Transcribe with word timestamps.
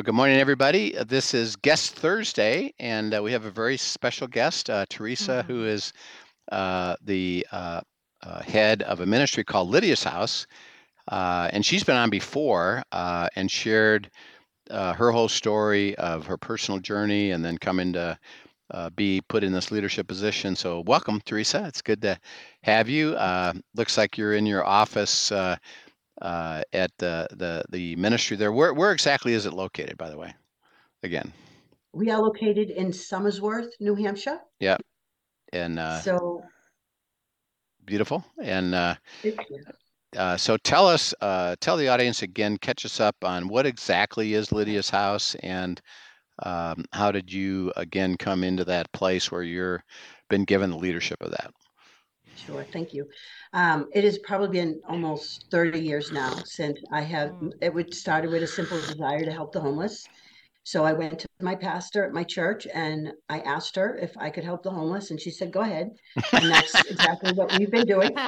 Well, 0.00 0.04
good 0.06 0.14
morning, 0.14 0.38
everybody. 0.38 0.96
Uh, 0.96 1.04
This 1.04 1.34
is 1.34 1.56
Guest 1.56 1.94
Thursday, 1.94 2.72
and 2.78 3.14
uh, 3.14 3.22
we 3.22 3.32
have 3.32 3.44
a 3.44 3.50
very 3.50 3.76
special 3.76 4.26
guest, 4.26 4.70
uh, 4.70 4.86
Theresa, 4.88 5.42
who 5.46 5.66
is 5.66 5.92
uh, 6.50 6.96
the 7.04 7.46
uh, 7.52 7.82
uh, 8.22 8.40
head 8.40 8.80
of 8.84 9.00
a 9.00 9.06
ministry 9.06 9.44
called 9.44 9.68
Lydia's 9.68 10.02
House. 10.02 10.46
Uh, 11.08 11.50
and 11.52 11.66
she's 11.66 11.84
been 11.84 11.98
on 11.98 12.08
before 12.08 12.82
uh, 12.92 13.28
and 13.36 13.50
shared 13.50 14.10
uh, 14.70 14.94
her 14.94 15.12
whole 15.12 15.28
story 15.28 15.94
of 15.96 16.24
her 16.24 16.38
personal 16.38 16.80
journey 16.80 17.32
and 17.32 17.44
then 17.44 17.58
coming 17.58 17.92
to 17.92 18.18
uh, 18.70 18.88
be 18.96 19.20
put 19.28 19.44
in 19.44 19.52
this 19.52 19.70
leadership 19.70 20.08
position. 20.08 20.56
So, 20.56 20.80
welcome, 20.86 21.20
Theresa. 21.26 21.66
It's 21.66 21.82
good 21.82 22.00
to 22.00 22.18
have 22.62 22.88
you. 22.88 23.16
Uh, 23.16 23.52
looks 23.74 23.98
like 23.98 24.16
you're 24.16 24.32
in 24.32 24.46
your 24.46 24.64
office. 24.64 25.30
Uh, 26.20 26.62
at 26.74 26.90
the, 26.98 27.26
the 27.30 27.64
the 27.70 27.96
ministry 27.96 28.36
there. 28.36 28.52
Where 28.52 28.74
where 28.74 28.92
exactly 28.92 29.32
is 29.32 29.46
it 29.46 29.54
located, 29.54 29.96
by 29.96 30.10
the 30.10 30.18
way? 30.18 30.34
Again, 31.02 31.32
We 31.94 32.10
are 32.10 32.20
located 32.20 32.70
in 32.70 32.88
Somersworth, 32.88 33.70
New 33.80 33.94
Hampshire. 33.94 34.38
yeah, 34.58 34.76
and 35.52 35.78
uh, 35.78 36.00
So, 36.00 36.42
beautiful. 37.86 38.24
And 38.42 38.74
uh, 38.74 38.96
uh, 40.16 40.36
so 40.36 40.56
tell 40.58 40.86
us, 40.86 41.14
uh, 41.20 41.56
tell 41.60 41.76
the 41.76 41.88
audience 41.88 42.22
again, 42.22 42.58
catch 42.58 42.84
us 42.84 43.00
up 43.00 43.16
on 43.22 43.48
what 43.48 43.66
exactly 43.66 44.34
is 44.34 44.52
Lydia's 44.52 44.90
house, 44.90 45.34
and 45.36 45.80
um, 46.42 46.84
how 46.92 47.12
did 47.12 47.32
you 47.32 47.72
again 47.76 48.16
come 48.16 48.44
into 48.44 48.64
that 48.64 48.92
place 48.92 49.30
where 49.32 49.42
you're 49.42 49.82
been 50.28 50.44
given 50.44 50.70
the 50.70 50.76
leadership 50.76 51.22
of 51.22 51.30
that? 51.30 51.52
Sure, 52.44 52.66
thank 52.72 52.92
you. 52.92 53.06
Um, 53.52 53.88
it 53.92 54.04
has 54.04 54.18
probably 54.18 54.48
been 54.48 54.80
almost 54.88 55.46
30 55.50 55.80
years 55.80 56.10
now 56.12 56.42
since 56.44 56.78
I 56.92 57.02
have, 57.02 57.30
Mm. 57.30 57.50
it 57.60 57.74
would 57.74 57.94
started 57.94 58.30
with 58.30 58.42
a 58.42 58.46
simple 58.46 58.80
desire 58.86 59.24
to 59.24 59.32
help 59.32 59.52
the 59.52 59.60
homeless. 59.60 60.08
So 60.62 60.84
I 60.84 60.92
went 60.92 61.20
to 61.20 61.26
my 61.40 61.54
pastor 61.54 62.04
at 62.04 62.12
my 62.12 62.22
church 62.22 62.66
and 62.72 63.12
I 63.30 63.40
asked 63.40 63.76
her 63.76 63.96
if 63.96 64.14
I 64.18 64.28
could 64.28 64.44
help 64.44 64.62
the 64.62 64.70
homeless, 64.70 65.10
and 65.10 65.18
she 65.18 65.30
said, 65.30 65.52
"Go 65.52 65.60
ahead." 65.60 65.90
And 66.32 66.50
that's 66.50 66.74
exactly 66.88 67.32
what 67.32 67.56
we've 67.58 67.70
been 67.70 67.86
doing. 67.86 68.14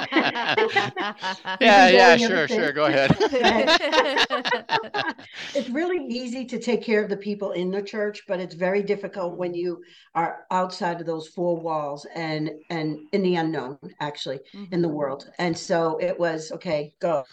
Yeah, 1.61 1.87
been 1.87 1.95
yeah, 1.95 2.17
going 2.17 2.31
ever 2.31 2.47
sure, 2.47 2.59
sure. 2.59 2.71
Go 2.71 2.85
ahead. 2.85 3.15
it's 5.55 5.69
really 5.69 6.05
easy 6.07 6.45
to 6.45 6.59
take 6.59 6.81
care 6.81 7.03
of 7.03 7.09
the 7.09 7.17
people 7.17 7.51
in 7.51 7.69
the 7.71 7.81
church, 7.81 8.23
but 8.27 8.39
it's 8.39 8.55
very 8.55 8.81
difficult 8.81 9.37
when 9.37 9.53
you 9.53 9.81
are 10.15 10.45
outside 10.51 10.99
of 10.99 11.05
those 11.05 11.27
four 11.27 11.59
walls 11.59 12.05
and 12.15 12.49
and 12.69 12.97
in 13.11 13.21
the 13.21 13.35
unknown, 13.35 13.77
actually, 13.99 14.39
in 14.71 14.81
the 14.81 14.87
mm-hmm. 14.87 14.97
world. 14.97 15.29
And 15.37 15.57
so 15.57 15.97
it 15.99 16.19
was 16.19 16.51
okay, 16.51 16.93
go. 16.99 17.23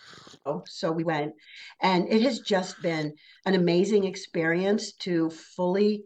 So 0.66 0.92
we 0.92 1.04
went, 1.04 1.34
and 1.80 2.08
it 2.08 2.22
has 2.22 2.40
just 2.40 2.80
been 2.82 3.14
an 3.46 3.54
amazing 3.54 4.04
experience 4.04 4.89
to 4.98 5.30
fully 5.30 6.04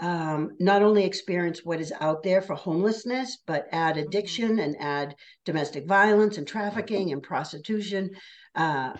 um, 0.00 0.50
not 0.60 0.82
only 0.82 1.04
experience 1.04 1.64
what 1.64 1.80
is 1.80 1.92
out 2.00 2.22
there 2.22 2.40
for 2.40 2.54
homelessness, 2.54 3.38
but 3.46 3.66
add 3.72 3.96
addiction 3.96 4.60
and 4.60 4.76
add 4.80 5.14
domestic 5.44 5.86
violence 5.86 6.38
and 6.38 6.46
trafficking 6.46 7.12
and 7.12 7.22
prostitution. 7.22 8.10
Uh, 8.54 8.92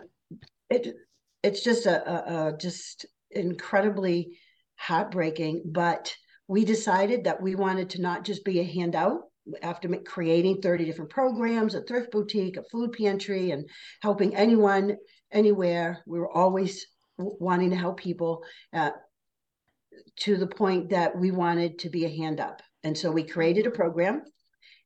it 0.69 0.95
it's 1.43 1.63
just 1.63 1.87
a, 1.87 2.11
a, 2.11 2.49
a 2.49 2.57
just 2.57 3.07
incredibly 3.31 4.39
heartbreaking. 4.77 5.63
But 5.67 6.15
we 6.49 6.65
decided 6.65 7.25
that 7.25 7.41
we 7.41 7.55
wanted 7.55 7.91
to 7.91 8.01
not 8.01 8.25
just 8.25 8.45
be 8.45 8.61
a 8.61 8.65
handout 8.65 9.23
after 9.63 9.89
creating 9.89 10.61
30 10.61 10.85
different 10.85 11.11
programs, 11.11 11.75
a 11.75 11.83
thrift 11.83 12.11
boutique, 12.11 12.57
a 12.57 12.63
food 12.65 12.93
pantry, 12.93 13.51
and 13.53 13.69
helping 14.03 14.35
anyone 14.35 14.97
anywhere. 15.33 16.03
We 16.07 16.19
were 16.19 16.31
always 16.31 16.87
wanting 17.19 17.71
to 17.71 17.77
help 17.77 17.99
people. 17.99 18.45
Uh, 18.73 18.91
to 20.21 20.37
the 20.37 20.47
point 20.47 20.91
that 20.91 21.19
we 21.19 21.31
wanted 21.31 21.79
to 21.81 21.91
be 21.91 22.05
a 22.05 22.17
hand 22.17 22.41
up. 22.41 22.63
And 22.85 22.97
so 22.97 23.11
we 23.11 23.25
created 23.25 23.67
a 23.67 23.71
program, 23.71 24.23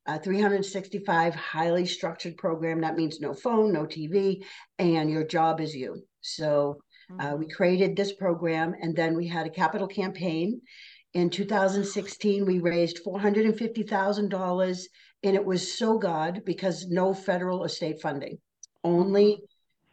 a 0.06 0.18
365 0.18 1.34
highly 1.34 1.86
structured 1.86 2.36
program. 2.36 2.80
That 2.80 2.96
means 2.96 3.20
no 3.20 3.34
phone, 3.34 3.72
no 3.72 3.84
TV, 3.84 4.44
and 4.78 5.10
your 5.10 5.24
job 5.24 5.60
is 5.60 5.74
you. 5.74 6.02
So 6.20 6.78
uh, 7.18 7.36
we 7.36 7.48
created 7.48 7.96
this 7.96 8.12
program, 8.12 8.74
and 8.80 8.96
then 8.96 9.14
we 9.14 9.26
had 9.26 9.46
a 9.46 9.50
capital 9.50 9.86
campaign. 9.86 10.60
In 11.14 11.28
2016, 11.28 12.46
we 12.46 12.58
raised 12.60 13.04
$450,000, 13.04 14.82
and 15.24 15.36
it 15.36 15.44
was 15.44 15.76
so 15.76 15.98
God 15.98 16.42
because 16.44 16.86
no 16.88 17.12
federal 17.12 17.58
or 17.58 17.68
state 17.68 18.00
funding, 18.00 18.38
only, 18.82 19.42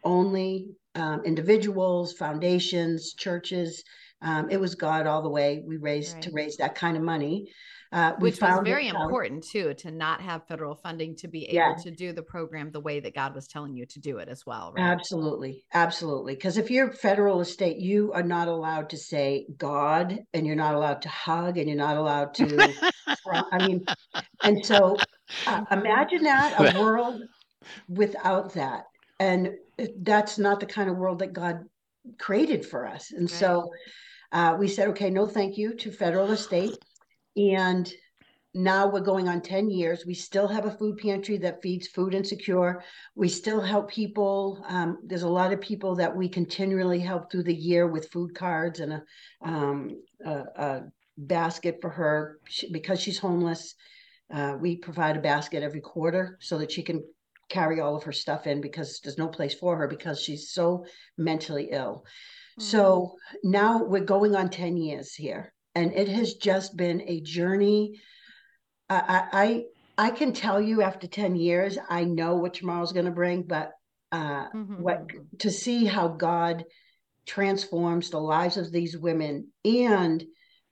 only 0.03 0.69
um, 0.95 1.21
individuals, 1.25 2.13
foundations, 2.13 3.13
churches. 3.13 3.83
Um, 4.21 4.49
it 4.49 4.59
was 4.59 4.75
God 4.75 5.07
all 5.07 5.21
the 5.21 5.29
way. 5.29 5.63
We 5.65 5.77
raised 5.77 6.21
to 6.23 6.31
raise 6.31 6.57
that 6.57 6.75
kind 6.75 6.97
of 6.97 7.03
money, 7.03 7.51
uh, 7.93 8.13
Which 8.19 8.33
was 8.33 8.39
found 8.39 8.67
it 8.67 8.69
very 8.69 8.89
out- 8.89 8.95
important 9.01 9.43
too, 9.49 9.73
to 9.75 9.91
not 9.91 10.21
have 10.21 10.45
federal 10.47 10.75
funding 10.75 11.15
to 11.17 11.27
be 11.29 11.45
able 11.45 11.53
Yeah. 11.55 11.73
to 11.83 11.91
do 11.91 12.11
the 12.11 12.21
program 12.21 12.69
the 12.71 12.81
way 12.81 12.99
that 12.99 13.15
God 13.15 13.33
was 13.33 13.47
telling 13.47 13.73
you 13.75 13.85
to 13.85 13.99
do 13.99 14.17
it 14.17 14.27
as 14.27 14.45
well. 14.45 14.73
Right? 14.73 14.83
Absolutely, 14.83 15.63
absolutely. 15.73 16.35
Because 16.35 16.57
if 16.57 16.69
you're 16.69 16.91
federal 16.91 17.39
estate, 17.39 17.77
you 17.77 18.11
are 18.13 18.23
not 18.23 18.47
allowed 18.49 18.89
to 18.89 18.97
say 18.97 19.45
God, 19.57 20.19
and 20.33 20.45
you're 20.45 20.55
not 20.55 20.75
allowed 20.75 21.01
to 21.03 21.09
hug, 21.09 21.57
and 21.57 21.67
you're 21.67 21.77
not 21.77 21.95
allowed 21.97 22.33
to. 22.35 22.73
I 23.51 23.59
mean, 23.59 23.85
and 24.43 24.65
so 24.65 24.97
uh, 25.47 25.63
imagine 25.71 26.23
that 26.23 26.59
a 26.59 26.77
world 26.79 27.21
without 27.87 28.53
that, 28.53 28.83
and 29.19 29.51
that's 30.01 30.37
not 30.37 30.59
the 30.59 30.65
kind 30.65 30.89
of 30.89 30.97
world 30.97 31.19
that 31.19 31.31
God 31.33 31.63
created 32.17 32.65
for 32.65 32.87
us. 32.87 33.11
And 33.11 33.21
Right. 33.21 33.29
so 33.39 33.69
uh, 34.31 34.55
we 34.59 34.67
said, 34.67 34.89
okay, 34.89 35.09
no, 35.09 35.25
thank 35.25 35.57
you 35.57 35.73
to 35.75 35.91
federal 35.91 36.31
estate, 36.31 36.77
and 37.35 37.91
now 38.53 38.87
we're 38.87 38.99
going 38.99 39.27
on 39.27 39.41
10 39.41 39.69
years. 39.69 40.05
We 40.05 40.15
still 40.15 40.47
have 40.47 40.65
a 40.65 40.71
food 40.71 40.97
pantry 40.97 41.37
that 41.37 41.61
feeds 41.61 41.87
food 41.87 42.15
insecure. 42.15 42.83
We 43.15 43.29
still 43.29 43.61
help 43.61 43.91
people. 43.91 44.63
Um, 44.67 44.97
there's 45.05 45.21
a 45.23 45.29
lot 45.29 45.53
of 45.53 45.61
people 45.61 45.95
that 45.95 46.15
we 46.15 46.27
continually 46.27 46.99
help 46.99 47.31
through 47.31 47.43
the 47.43 47.53
year 47.53 47.87
with 47.87 48.09
food 48.09 48.33
cards 48.33 48.79
and 48.79 48.93
a, 48.93 49.03
um, 49.43 50.01
a, 50.25 50.31
a 50.31 50.81
basket 51.17 51.77
for 51.79 51.89
her 51.91 52.39
she, 52.47 52.71
because 52.71 52.99
she's 52.99 53.19
homeless. 53.19 53.75
Uh, 54.33 54.55
we 54.59 54.77
provide 54.77 55.17
a 55.17 55.21
basket 55.21 55.61
every 55.61 55.81
quarter 55.81 56.37
so 56.41 56.57
that 56.57 56.71
she 56.71 56.81
can 56.81 57.03
carry 57.49 57.79
all 57.79 57.95
of 57.95 58.03
her 58.03 58.11
stuff 58.11 58.47
in 58.47 58.61
because 58.61 58.99
there's 59.03 59.17
no 59.17 59.27
place 59.27 59.53
for 59.53 59.75
her 59.77 59.87
because 59.87 60.21
she's 60.21 60.51
so 60.51 60.85
mentally 61.17 61.69
ill. 61.71 62.03
So 62.59 63.15
now 63.43 63.83
we're 63.83 64.03
going 64.03 64.35
on 64.35 64.49
10 64.49 64.77
years 64.77 65.13
here, 65.13 65.53
and 65.75 65.93
it 65.93 66.07
has 66.09 66.35
just 66.35 66.75
been 66.75 67.01
a 67.07 67.21
journey. 67.21 68.01
I, 68.89 69.25
I, 69.33 69.43
I 69.43 70.07
I 70.07 70.11
can 70.11 70.31
tell 70.33 70.61
you 70.61 70.81
after 70.81 71.07
10 71.07 71.35
years, 71.35 71.77
I 71.89 72.05
know 72.05 72.35
what 72.35 72.53
tomorrow's 72.53 72.93
going 72.93 73.05
to 73.05 73.11
bring, 73.11 73.43
but 73.43 73.71
uh, 74.11 74.49
Mhm, 74.55 74.79
what 74.79 75.07
mhm. 75.07 75.39
to 75.39 75.51
see 75.51 75.85
how 75.85 76.07
God 76.07 76.65
transforms 77.25 78.09
the 78.09 78.19
lives 78.19 78.57
of 78.57 78.71
these 78.71 78.97
women 78.97 79.51
and 79.63 80.25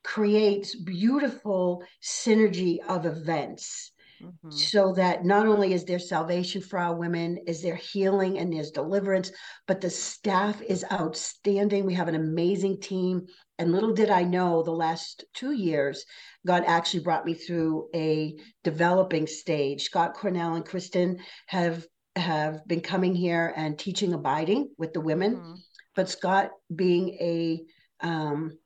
creates 0.04 0.76
beautiful 0.76 1.84
synergy 2.02 2.80
of 2.88 3.06
events 3.06 3.92
Mhm. 4.22 4.34
so 4.52 4.94
that 4.94 5.26
not 5.26 5.46
only 5.48 5.74
is 5.74 5.86
there 5.86 6.00
salvation 6.00 6.62
for 6.62 6.80
our 6.80 6.96
women, 6.96 7.38
is 7.48 7.62
there 7.62 7.76
healing 7.76 8.38
and 8.38 8.52
there's 8.52 8.72
deliverance, 8.72 9.32
but 9.68 9.82
the 9.82 9.90
staff 9.90 10.62
is 10.62 10.86
outstanding. 10.92 11.86
We 11.86 11.94
have 11.96 12.08
an 12.08 12.16
amazing 12.16 12.80
team. 12.80 13.26
And 13.60 13.72
little 13.72 13.94
did 13.94 14.10
I 14.10 14.24
know 14.24 14.64
the 14.64 14.72
last 14.72 15.26
two 15.34 15.52
years, 15.52 16.06
God 16.46 16.64
actually 16.66 17.04
brought 17.04 17.26
me 17.26 17.34
through 17.34 17.90
a 17.96 18.36
developing 18.64 19.28
stage. 19.28 19.84
Scott 19.84 20.14
Cornell 20.14 20.56
and 20.56 20.66
Kristen 20.66 21.20
have 21.48 21.86
have 22.16 22.66
been 22.68 22.82
coming 22.82 23.14
here 23.14 23.54
and 23.56 23.78
teaching 23.78 24.14
abiding 24.14 24.74
with 24.78 24.92
the 24.94 25.02
women 25.02 25.36
Mhm. 25.36 25.58
but 25.96 26.10
Scott 26.10 26.52
being 26.74 27.10
a 27.22 27.64
um, 28.00 28.58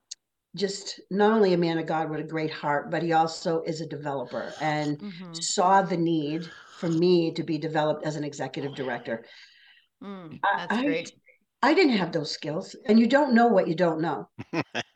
just 0.56 1.00
not 1.10 1.32
only 1.32 1.54
a 1.54 1.58
man 1.58 1.78
of 1.78 1.86
God 1.86 2.10
with 2.10 2.20
a 2.20 2.24
great 2.24 2.52
heart, 2.52 2.92
but 2.92 3.04
he 3.04 3.14
also 3.14 3.62
is 3.62 3.82
a 3.82 3.88
developer 3.88 4.54
and 4.60 5.00
Mhm. 5.00 5.44
saw 5.44 5.82
the 5.82 5.98
need 5.98 6.44
for 6.78 6.90
me 6.90 7.32
to 7.34 7.44
be 7.44 7.58
developed 7.58 8.06
as 8.06 8.16
an 8.16 8.24
executive 8.24 8.76
director. 8.76 9.26
Mm, 10.04 10.40
I- 10.44 10.58
that's 10.58 10.74
I- 10.74 10.84
great. 10.84 11.16
I 11.62 11.74
didn't 11.74 11.98
have 11.98 12.12
those 12.12 12.32
skills, 12.32 12.76
and 12.88 13.00
you 13.00 13.08
don't 13.08 13.34
know 13.34 13.48
what 13.48 13.68
you 13.68 13.76
don't 13.76 14.02
know. 14.02 14.30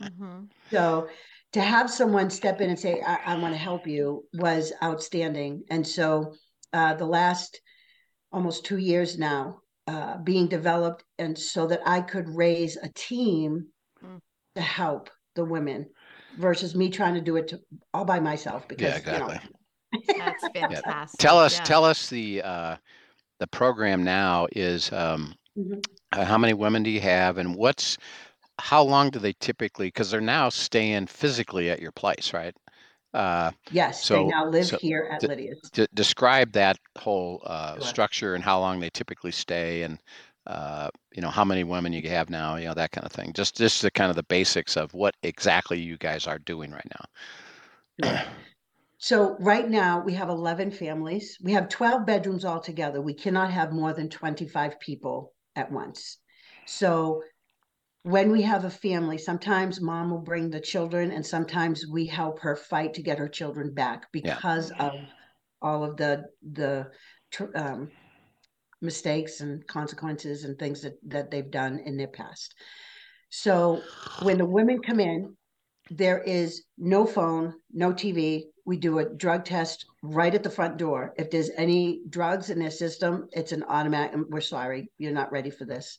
Mhm. 0.02 0.50
So 0.72 1.08
to 1.54 1.62
have 1.62 1.92
someone 1.92 2.30
step 2.32 2.60
in 2.60 2.70
and 2.72 2.80
say, 2.80 3.00
I, 3.00 3.34
I 3.34 3.36
want 3.38 3.54
to 3.54 3.58
help 3.58 3.88
you 3.88 4.28
was 4.34 4.74
outstanding. 4.84 5.64
And 5.70 5.86
so 5.88 6.34
uh, 6.74 6.96
the 6.96 7.06
last 7.06 7.62
almost 8.32 8.66
two 8.66 8.78
years 8.80 9.18
now, 9.18 9.60
uh, 9.88 10.18
being 10.18 10.48
developed, 10.48 11.06
and 11.20 11.38
so 11.38 11.68
that 11.68 11.82
I 11.86 12.02
could 12.02 12.28
raise 12.28 12.76
a 12.78 12.90
team 12.90 13.68
Mm. 14.04 14.20
to 14.56 14.62
help 14.62 15.12
the 15.36 15.46
women 15.46 15.86
versus 16.38 16.76
me 16.76 16.90
trying 16.90 17.14
to 17.14 17.22
do 17.22 17.36
it 17.36 17.48
to, 17.50 17.60
all 17.94 18.06
by 18.06 18.20
myself 18.20 18.68
because 18.68 18.90
Yeah, 18.90 18.98
exactly. 18.98 19.40
you 19.44 19.50
know 20.10 20.26
That's 20.26 20.48
fantastic. 20.54 21.20
Tell 21.20 21.38
us, 21.38 21.58
Yeah. 21.58 21.64
tell 21.64 21.86
us 21.86 22.10
the 22.10 22.42
uh, 22.42 22.78
the 23.40 23.48
program 23.48 24.04
now 24.04 24.48
is 24.54 24.92
um, 24.92 25.36
Mhm. 25.58 25.86
uh, 26.12 26.26
how 26.26 26.38
many 26.38 26.54
women 26.54 26.84
do 26.84 26.90
you 26.90 27.02
have, 27.02 27.38
and 27.38 27.56
what's 27.56 27.98
how 28.60 28.82
long 28.84 29.10
do 29.10 29.20
they 29.20 29.34
typically? 29.40 29.88
Because 29.88 30.12
they're 30.12 30.22
now 30.22 30.50
staying 30.50 31.08
physically 31.08 31.70
at 31.70 31.82
your 31.82 31.92
place, 31.92 32.34
right? 32.34 32.56
Uh, 33.14 33.52
yes, 33.72 34.04
So- 34.04 34.16
they 34.16 34.24
now 34.26 34.46
live 34.50 34.66
so 34.66 34.78
here 34.78 35.10
at 35.12 35.22
the- 35.22 35.28
Lydia's. 35.30 35.70
d- 35.72 35.88
describe 35.94 36.52
that 36.54 36.78
whole 36.98 37.42
uh, 37.46 37.76
Sure. 37.76 37.82
structure 37.82 38.36
and 38.36 38.44
how 38.44 38.60
long 38.60 38.80
they 38.82 38.90
typically 38.90 39.32
stay, 39.32 39.84
and 39.84 40.00
uh, 40.48 40.90
you 41.14 41.22
know 41.22 41.30
how 41.30 41.46
many 41.46 41.64
women 41.64 41.94
you 41.94 42.08
have 42.10 42.30
now, 42.30 42.56
you 42.56 42.66
know 42.66 42.74
that 42.74 42.92
kind 42.92 43.06
of 43.06 43.12
thing. 43.12 43.34
Just 43.34 43.58
just 43.58 43.82
the 43.82 43.92
kind 43.92 44.10
of 44.10 44.16
the 44.16 44.24
basics 44.24 44.78
of 44.78 44.94
what 44.94 45.16
exactly 45.24 45.80
you 45.80 45.98
guys 45.98 46.28
are 46.28 46.40
doing 46.40 46.72
right 46.72 46.88
now. 46.90 47.06
Yeah. 47.98 48.30
So 48.98 49.36
right 49.40 49.70
now 49.70 50.02
we 50.04 50.14
have 50.14 50.30
11 50.30 50.72
families. 50.72 51.38
We 51.42 51.52
have 51.52 51.70
12 51.70 52.06
bedrooms 52.06 52.46
altogether. 52.46 53.02
We 53.02 53.14
cannot 53.14 53.52
have 53.52 53.72
more 53.72 53.94
than 53.94 54.10
25 54.10 54.80
people 54.80 55.34
at 55.56 55.72
once. 55.72 56.18
So 56.66 57.24
when 58.04 58.32
we 58.32 58.44
have 58.44 58.66
a 58.66 58.70
family, 58.70 59.18
sometimes 59.18 59.82
mom 59.82 60.12
will 60.12 60.22
bring 60.22 60.50
the 60.50 60.62
children 60.62 61.12
and 61.12 61.26
sometimes 61.26 61.86
we 61.92 62.06
help 62.06 62.40
her 62.42 62.56
fight 62.56 62.94
to 62.96 63.04
get 63.04 63.18
her 63.18 63.28
children 63.28 63.74
back 63.74 64.12
because 64.12 64.72
of 64.80 64.94
all 65.62 65.84
of 65.84 65.98
the 65.98 66.26
the 66.52 66.88
um, 67.56 67.92
mistakes 68.82 69.42
and 69.42 69.66
consequences 69.68 70.44
and 70.44 70.58
things 70.58 70.82
that 70.82 70.98
that 71.08 71.32
they've 71.32 71.52
done 71.52 71.80
in 71.86 71.98
their 71.98 72.08
past. 72.08 72.54
So 73.30 73.82
when 74.22 74.38
the 74.38 74.46
women 74.46 74.82
come 74.82 75.00
in, 75.00 75.36
there 75.90 76.20
is 76.20 76.64
no 76.78 77.06
phone, 77.06 77.54
no 77.74 77.92
TV. 77.94 78.44
We 78.66 78.78
do 78.78 79.00
a 79.00 79.10
drug 79.10 79.46
test 79.46 79.86
right 80.02 80.34
at 80.34 80.44
the 80.44 80.50
front 80.50 80.78
door. 80.78 81.14
If 81.18 81.30
there's 81.30 81.52
any 81.56 82.02
drugs 82.10 82.50
in 82.50 82.60
their 82.60 82.72
system, 82.72 83.28
it's 83.32 83.52
an 83.52 83.64
automatic. 83.64 84.20
We're 84.30 84.42
sorry, 84.42 84.92
you're 84.98 85.12
not 85.12 85.32
ready 85.32 85.52
for 85.52 85.66
this. 85.66 85.98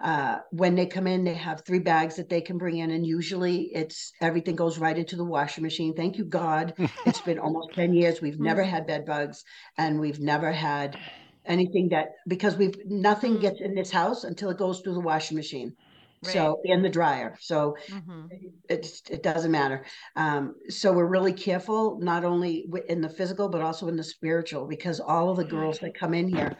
Uh, 0.00 0.38
when 0.50 0.74
they 0.74 0.86
come 0.86 1.06
in, 1.06 1.24
they 1.24 1.34
have 1.34 1.64
three 1.64 1.78
bags 1.78 2.16
that 2.16 2.28
they 2.28 2.40
can 2.40 2.58
bring 2.58 2.78
in, 2.78 2.90
and 2.90 3.06
usually 3.06 3.70
it's 3.74 4.12
everything 4.20 4.54
goes 4.54 4.78
right 4.78 4.98
into 4.98 5.16
the 5.16 5.24
washing 5.24 5.64
machine. 5.64 5.94
Thank 5.94 6.18
you, 6.18 6.24
God. 6.24 6.74
It's 7.06 7.22
been 7.22 7.38
almost 7.38 7.72
10 7.74 7.94
years. 7.94 8.20
We've 8.20 8.38
never 8.38 8.62
had 8.62 8.86
bed 8.86 9.06
bugs, 9.06 9.44
and 9.78 9.98
we've 9.98 10.20
never 10.20 10.52
had 10.52 10.98
anything 11.46 11.88
that 11.90 12.08
because 12.28 12.56
we've 12.56 12.76
nothing 12.86 13.36
Mm. 13.36 13.40
gets 13.40 13.60
in 13.60 13.74
this 13.74 13.90
house 13.90 14.24
until 14.24 14.50
it 14.50 14.58
goes 14.58 14.80
through 14.80 14.94
the 14.94 15.00
washing 15.00 15.36
machine. 15.36 15.76
Right. 16.22 16.32
So 16.32 16.60
in 16.64 16.82
the 16.82 16.88
dryer. 16.88 17.36
So 17.40 17.76
Mhm. 17.88 18.28
it's 18.68 19.02
it 19.10 19.22
doesn't 19.22 19.52
matter. 19.52 19.84
Um, 20.16 20.54
so 20.68 20.92
we're 20.92 21.06
really 21.06 21.32
careful, 21.32 21.98
not 22.00 22.24
only 22.24 22.66
in 22.88 23.00
the 23.00 23.08
physical 23.08 23.48
but 23.48 23.62
also 23.62 23.88
in 23.88 23.96
the 23.96 24.04
spiritual, 24.04 24.66
because 24.66 24.98
all 25.00 25.30
of 25.30 25.36
the 25.36 25.44
girls 25.44 25.78
that 25.80 25.94
come 25.98 26.14
in 26.14 26.28
here, 26.28 26.56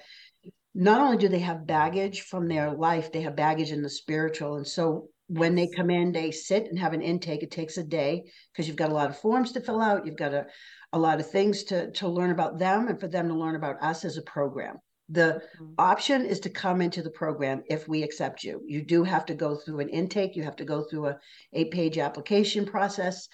not 0.75 1.01
only 1.01 1.17
do 1.17 1.29
they 1.29 1.41
have 1.41 1.67
baggage 1.67 2.23
from 2.23 2.49
their 2.49 2.71
life, 2.73 3.11
they 3.11 3.23
have 3.23 3.35
baggage 3.35 3.73
in 3.73 3.83
the 3.83 3.91
spiritual, 3.91 4.57
and 4.57 4.67
so 4.67 5.09
when 5.29 5.57
they 5.57 5.69
come 5.77 5.91
in, 5.91 6.13
they 6.13 6.31
sit 6.31 6.67
and 6.67 6.79
have 6.79 6.93
an 6.93 7.03
intake. 7.03 7.43
It 7.43 7.51
takes 7.51 7.77
a 7.79 7.83
day 7.83 8.31
because 8.53 8.69
you've 8.69 8.77
got 8.77 8.91
a 8.91 8.95
lot 8.95 9.11
of 9.11 9.19
forms 9.19 9.51
to 9.53 9.61
fill 9.61 9.81
out. 9.81 10.07
You've 10.07 10.17
got 10.17 10.33
a 10.35 10.47
a 10.97 10.99
lot 10.99 11.21
of 11.21 11.31
things 11.31 11.63
to 11.65 11.91
to 11.93 12.09
learn 12.09 12.31
about 12.31 12.59
them 12.59 12.89
and 12.89 12.99
for 12.99 13.07
them 13.07 13.29
to 13.29 13.35
learn 13.35 13.55
about 13.55 13.81
us 13.83 14.05
as 14.05 14.17
a 14.17 14.23
program. 14.23 14.79
The 15.09 15.43
Mhm. 15.61 15.75
option 15.79 16.27
is 16.27 16.41
to 16.41 16.51
come 16.51 16.81
into 16.81 17.03
the 17.03 17.11
program 17.11 17.63
if 17.69 17.87
we 17.87 18.03
accept 18.03 18.43
you. 18.43 18.63
You 18.67 18.83
do 18.83 19.05
have 19.05 19.25
to 19.27 19.35
go 19.35 19.55
through 19.55 19.81
an 19.81 19.91
intake. 19.91 20.35
You 20.35 20.43
have 20.43 20.57
to 20.57 20.65
go 20.65 20.83
through 20.83 21.07
a 21.09 21.19
eight 21.53 21.71
page 21.71 21.99
application 21.99 22.65
process. 22.65 23.29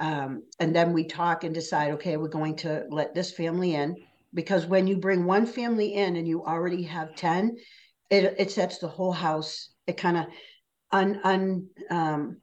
Um, 0.00 0.42
and 0.58 0.74
then 0.74 0.92
we 0.92 1.04
talk 1.04 1.44
and 1.44 1.54
decide, 1.54 1.92
okay, 1.92 2.16
we're 2.16 2.28
going 2.40 2.56
to 2.56 2.84
let 2.90 3.14
this 3.14 3.30
family 3.32 3.74
in. 3.74 3.96
Because 4.34 4.66
when 4.66 4.88
you 4.88 4.96
bring 4.96 5.24
one 5.24 5.46
family 5.46 5.94
in 5.94 6.16
and 6.16 6.26
you 6.26 6.44
already 6.44 6.82
have 6.82 7.14
10, 7.14 7.56
it, 8.10 8.34
it 8.36 8.50
sets 8.50 8.78
the 8.78 8.88
whole 8.88 9.12
house, 9.12 9.70
it 9.86 9.96
kind 9.96 10.16
of 10.16 10.26
un, 10.90 11.20
un, 11.22 11.68
um, 11.90 12.40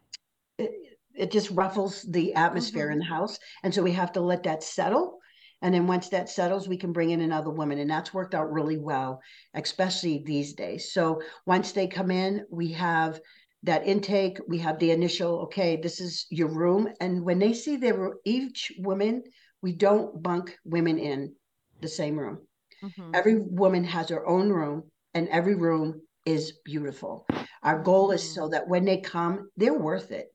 it, 1.22 1.32
just 1.32 1.52
ruffles 1.52 2.04
the 2.10 2.34
atmosphere 2.34 2.90
Mhm. 2.90 2.94
in 2.94 3.00
the 3.00 3.06
house. 3.06 3.38
And 3.64 3.74
so 3.74 3.84
we 3.84 3.92
have 3.94 4.12
to 4.14 4.22
let 4.22 4.44
that 4.44 4.64
settle. 4.64 5.20
And 5.62 5.74
then 5.74 5.88
once 5.88 6.10
that 6.10 6.30
settles, 6.30 6.68
we 6.68 6.78
can 6.78 6.92
bring 6.92 7.12
in 7.12 7.22
another 7.22 7.52
woman. 7.52 7.78
And 7.80 7.90
that's 7.90 8.14
worked 8.14 8.34
out 8.34 8.52
really 8.52 8.78
well, 8.78 9.22
especially 9.54 10.24
these 10.26 10.54
days. 10.54 10.92
So 10.94 11.22
once 11.46 11.72
they 11.72 11.88
come 11.88 12.12
in, 12.12 12.46
we 12.50 12.72
have 12.74 13.20
that 13.64 13.86
intake, 13.86 14.40
we 14.48 14.58
have 14.60 14.80
the 14.80 14.92
initial, 14.92 15.42
okay, 15.42 15.78
this 15.78 16.02
is 16.02 16.26
your 16.32 16.48
room. 16.50 16.90
And 17.00 17.24
when 17.24 17.40
they 17.40 17.54
see 17.54 17.78
their 17.78 18.14
each 18.26 18.72
woman, 18.80 19.24
we 19.62 19.74
don't 19.74 20.22
bunk 20.24 20.58
women 20.66 20.98
in 20.98 21.36
the 21.82 21.88
same 21.88 22.18
room. 22.18 22.48
Mhm. 22.82 23.12
Every 23.14 23.40
woman 23.40 23.84
has 23.84 24.10
her 24.10 24.26
own 24.26 24.50
room, 24.50 24.92
and 25.14 25.28
every 25.30 25.56
room 25.56 26.02
is 26.26 26.54
beautiful. 26.66 27.26
Our 27.64 27.84
goal 27.84 28.12
is 28.12 28.24
Mhm. 28.24 28.34
so 28.34 28.50
that 28.50 28.68
when 28.68 28.86
they 28.86 29.02
come, 29.02 29.50
they're 29.58 29.78
worth 29.78 30.12
it. 30.12 30.31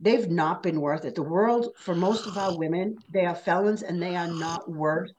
They've 0.00 0.30
not 0.30 0.62
been 0.62 0.80
worth 0.80 1.04
it. 1.04 1.14
The 1.14 1.22
world, 1.22 1.68
for 1.78 1.94
most 1.94 2.26
of 2.26 2.36
our 2.36 2.56
women, 2.56 2.96
they 3.12 3.26
are 3.26 3.34
felons 3.34 3.82
and 3.82 4.00
they 4.00 4.16
are 4.16 4.28
not 4.28 4.70
worth 4.70 5.10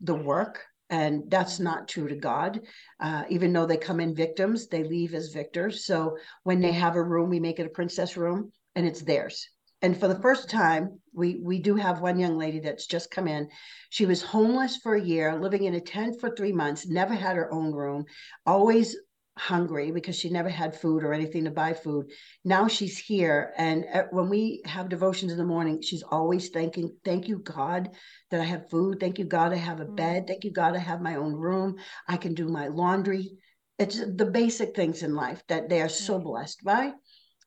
the 0.00 0.14
work. 0.14 0.62
And 0.88 1.28
that's 1.28 1.58
not 1.58 1.88
true 1.88 2.06
to 2.06 2.14
God. 2.14 2.60
Uh, 3.00 3.24
even 3.28 3.52
though 3.52 3.66
they 3.66 3.76
come 3.76 3.98
in 3.98 4.14
victims, 4.14 4.68
they 4.68 4.84
leave 4.84 5.14
as 5.14 5.32
victors. 5.32 5.84
So 5.84 6.16
when 6.44 6.60
they 6.60 6.72
have 6.72 6.94
a 6.94 7.02
room, 7.02 7.28
we 7.28 7.40
make 7.40 7.58
it 7.58 7.66
a 7.66 7.70
princess 7.70 8.16
room 8.16 8.52
and 8.76 8.86
it's 8.86 9.02
theirs. 9.02 9.48
And 9.82 9.98
for 9.98 10.08
the 10.08 10.20
first 10.20 10.48
time, 10.48 11.00
we 11.12 11.38
we 11.42 11.58
do 11.58 11.74
have 11.74 12.00
one 12.00 12.18
young 12.18 12.38
lady 12.38 12.60
that's 12.60 12.86
just 12.86 13.10
come 13.10 13.28
in. 13.28 13.48
She 13.90 14.06
was 14.06 14.22
homeless 14.22 14.78
for 14.78 14.94
a 14.94 15.02
year, 15.02 15.38
living 15.38 15.64
in 15.64 15.74
a 15.74 15.80
tent 15.80 16.18
for 16.18 16.30
three 16.30 16.52
months, 16.52 16.86
never 16.86 17.14
had 17.14 17.36
her 17.36 17.52
own 17.52 17.72
room, 17.72 18.06
always 18.46 18.96
hungry 19.38 19.90
because 19.90 20.16
she 20.16 20.30
never 20.30 20.48
had 20.48 20.78
food 20.78 21.04
or 21.04 21.12
anything 21.12 21.44
to 21.44 21.50
buy 21.50 21.74
food. 21.74 22.10
Now 22.44 22.68
she's 22.68 22.96
here, 22.98 23.52
and 23.56 23.84
uh, 23.92 24.04
when 24.10 24.28
we 24.28 24.62
have 24.64 24.88
devotions 24.88 25.32
in 25.32 25.38
the 25.38 25.44
morning, 25.44 25.82
she's 25.82 26.02
always 26.02 26.48
thanking, 26.48 26.96
"Thank 27.04 27.28
you, 27.28 27.38
God, 27.38 27.90
that 28.30 28.40
I 28.40 28.44
have 28.44 28.70
food. 28.70 28.98
Thank 28.98 29.18
you, 29.18 29.24
God, 29.26 29.52
I 29.52 29.56
have 29.56 29.80
a 29.80 29.84
Mm. 29.84 29.96
bed. 29.96 30.26
Thank 30.26 30.44
you, 30.44 30.50
God, 30.52 30.74
I 30.74 30.78
have 30.78 31.00
my 31.00 31.16
own 31.16 31.34
room. 31.34 31.76
I 32.08 32.16
can 32.16 32.34
do 32.34 32.48
my 32.48 32.68
laundry." 32.68 33.38
It's 33.78 33.98
the 33.98 34.24
basic 34.24 34.74
things 34.74 35.02
in 35.02 35.14
life 35.14 35.42
that 35.48 35.68
they 35.68 35.82
are 35.82 35.88
so 35.88 36.18
blessed 36.18 36.64
by. 36.64 36.94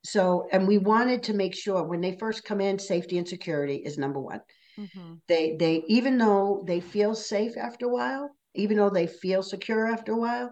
So, 0.06 0.48
and 0.52 0.68
we 0.68 0.78
wanted 0.78 1.24
to 1.24 1.34
make 1.34 1.56
sure 1.56 1.84
when 1.84 2.02
they 2.02 2.18
first 2.18 2.46
come 2.46 2.62
in, 2.62 2.78
safety 2.78 3.18
and 3.18 3.28
security 3.28 3.78
is 3.78 3.98
number 3.98 4.20
one. 4.20 4.42
Mhm. 4.78 5.22
They, 5.28 5.56
they, 5.58 5.84
even 5.88 6.18
though 6.18 6.64
they 6.68 6.80
feel 6.80 7.16
safe 7.16 7.58
after 7.58 7.88
a 7.88 7.90
while, 7.90 8.30
even 8.54 8.78
though 8.78 8.90
they 8.90 9.08
feel 9.08 9.44
secure 9.44 9.88
after 9.88 10.14
a 10.14 10.18
while, 10.18 10.52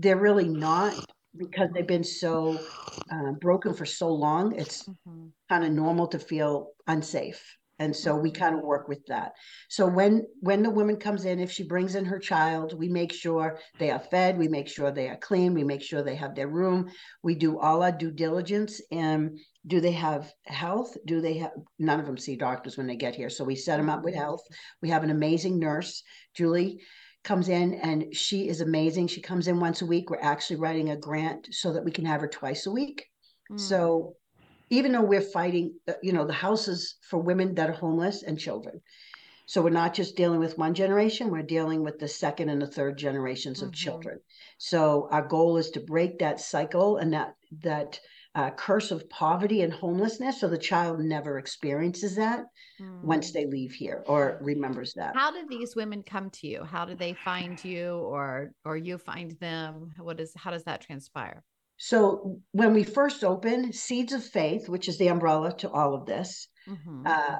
they're 0.00 0.16
really 0.16 0.48
not 0.48 0.94
because 1.36 1.68
they've 1.74 1.86
been 1.86 2.04
so 2.04 2.58
uh, 3.12 3.32
broken 3.40 3.74
for 3.74 3.86
so 3.86 4.08
long. 4.08 4.54
It's 4.58 4.88
Mhm. 4.88 5.32
kind 5.48 5.64
of 5.64 5.72
normal 5.72 6.08
to 6.08 6.18
feel 6.18 6.72
unsafe. 6.86 7.56
And 7.78 7.96
so 7.96 8.14
we 8.14 8.30
kind 8.30 8.54
of 8.54 8.62
work 8.62 8.88
with 8.88 9.06
that. 9.06 9.32
So 9.70 9.86
when 9.86 10.26
when 10.40 10.62
the 10.62 10.68
woman 10.68 10.98
comes 10.98 11.24
in 11.24 11.40
if 11.40 11.50
she 11.50 11.66
brings 11.66 11.94
in 11.94 12.04
her 12.04 12.18
child 12.18 12.78
we 12.78 12.88
make 12.90 13.10
sure 13.10 13.58
they 13.78 13.90
are 13.90 13.98
fed 13.98 14.36
we 14.36 14.48
make 14.48 14.68
sure 14.68 14.90
they 14.90 15.08
are 15.08 15.16
clean 15.16 15.54
we 15.54 15.64
make 15.64 15.80
sure 15.82 16.02
they 16.02 16.16
have 16.16 16.34
their 16.34 16.48
room. 16.48 16.90
We 17.22 17.34
do 17.34 17.58
all 17.58 17.82
our 17.82 17.90
due 17.92 18.10
diligence 18.10 18.82
and 18.92 19.38
do 19.66 19.80
they 19.80 19.92
have 19.92 20.30
health? 20.44 20.94
Do 21.06 21.22
they 21.22 21.38
have 21.38 21.52
none 21.78 22.00
of 22.00 22.06
them 22.06 22.18
see 22.18 22.36
doctors 22.36 22.76
when 22.76 22.86
they 22.86 22.96
get 22.96 23.14
here. 23.14 23.30
So 23.30 23.44
we 23.44 23.56
set 23.56 23.78
them 23.78 23.88
up 23.88 24.04
with 24.04 24.14
health. 24.14 24.42
We 24.82 24.90
have 24.90 25.02
an 25.04 25.10
amazing 25.10 25.58
nurse 25.58 26.02
julie 26.34 26.80
comes 27.22 27.48
in 27.48 27.74
and 27.74 28.14
she 28.14 28.48
is 28.48 28.60
amazing 28.60 29.06
she 29.06 29.20
comes 29.20 29.46
in 29.48 29.60
once 29.60 29.82
a 29.82 29.86
week 29.86 30.10
we're 30.10 30.20
actually 30.20 30.56
writing 30.56 30.90
a 30.90 30.96
grant 30.96 31.48
so 31.52 31.72
that 31.72 31.84
we 31.84 31.90
can 31.90 32.04
have 32.04 32.20
her 32.20 32.28
twice 32.28 32.66
a 32.66 32.70
week 32.70 33.06
Mm. 33.50 33.58
so 33.58 34.16
even 34.70 34.92
though 34.92 35.02
we're 35.02 35.20
fighting, 35.20 35.78
uh, 35.88 35.94
you 36.02 36.12
know, 36.12 36.26
the 36.26 36.32
houses 36.32 36.96
for 37.02 37.18
women 37.18 37.54
that 37.56 37.68
are 37.70 37.74
homeless 37.74 38.22
and 38.22 38.38
children. 38.38 38.80
So 39.46 39.62
we're 39.62 39.70
not 39.70 39.94
just 39.94 40.16
dealing 40.16 40.40
with 40.40 40.58
one 40.58 40.74
generation, 40.74 41.30
we're 41.30 41.42
dealing 41.42 41.82
with 41.82 41.98
the 41.98 42.08
second 42.08 42.48
and 42.48 42.62
the 42.62 42.66
third 42.66 42.96
generations 42.98 43.62
of 43.62 43.70
Mhm. 43.70 43.74
children. 43.74 44.20
So 44.58 45.08
our 45.10 45.26
goal 45.26 45.56
is 45.58 45.70
to 45.72 45.80
break 45.80 46.18
that 46.20 46.40
cycle 46.40 46.96
and 46.98 47.12
that 47.12 47.34
that 47.62 48.00
uh, 48.34 48.50
curse 48.50 48.90
of 48.90 49.08
poverty 49.10 49.62
and 49.62 49.72
homelessness. 49.72 50.40
So 50.40 50.48
the 50.48 50.58
child 50.58 51.00
never 51.00 51.38
experiences 51.38 52.16
that 52.16 52.44
mm. 52.80 53.02
once 53.02 53.32
they 53.32 53.46
leave 53.46 53.72
here 53.72 54.04
or 54.06 54.38
remembers 54.40 54.94
that. 54.94 55.16
How 55.16 55.32
did 55.32 55.48
these 55.48 55.74
women 55.74 56.02
come 56.02 56.30
to 56.30 56.46
you? 56.46 56.62
How 56.62 56.84
did 56.84 56.98
they 56.98 57.14
find 57.24 57.62
you 57.64 57.94
or 57.94 58.52
or 58.64 58.76
you 58.76 58.98
find 58.98 59.32
them? 59.40 59.90
What 59.98 60.20
is 60.20 60.32
how 60.36 60.50
does 60.50 60.64
that 60.64 60.80
transpire? 60.80 61.42
So 61.82 62.38
when 62.52 62.74
we 62.74 62.84
first 62.84 63.24
opened 63.24 63.74
Seeds 63.74 64.12
of 64.12 64.22
Faith, 64.22 64.68
which 64.68 64.86
is 64.86 64.98
the 64.98 65.08
umbrella 65.08 65.56
to 65.58 65.70
all 65.70 65.94
of 65.94 66.04
this, 66.04 66.46
mm-hmm. 66.68 67.06
uh, 67.06 67.38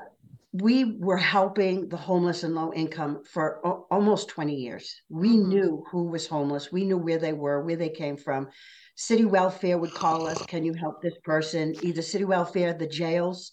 we 0.53 0.97
were 0.99 1.17
helping 1.17 1.89
the 1.89 1.97
homeless 1.97 2.43
and 2.43 2.55
low 2.55 2.73
income 2.73 3.23
for 3.25 3.65
o- 3.65 3.87
almost 3.91 4.29
20 4.29 4.55
years. 4.55 5.01
We 5.09 5.31
mm-hmm. 5.31 5.49
knew 5.49 5.85
who 5.91 6.09
was 6.09 6.27
homeless. 6.27 6.73
We 6.73 6.85
knew 6.85 6.99
where 6.99 7.19
they 7.19 7.33
were, 7.33 7.63
where 7.63 7.77
they 7.77 7.89
came 7.91 8.17
from. 8.17 8.49
City 8.97 9.25
welfare 9.25 9.79
would 9.79 9.95
call 9.95 10.27
us, 10.27 10.43
can 10.47 10.65
you 10.65 10.75
help 10.75 11.01
this 11.01 11.17
person? 11.23 11.75
Either 11.83 12.03
city 12.03 12.25
welfare, 12.25 12.75
the 12.75 12.89
jails 12.89 13.53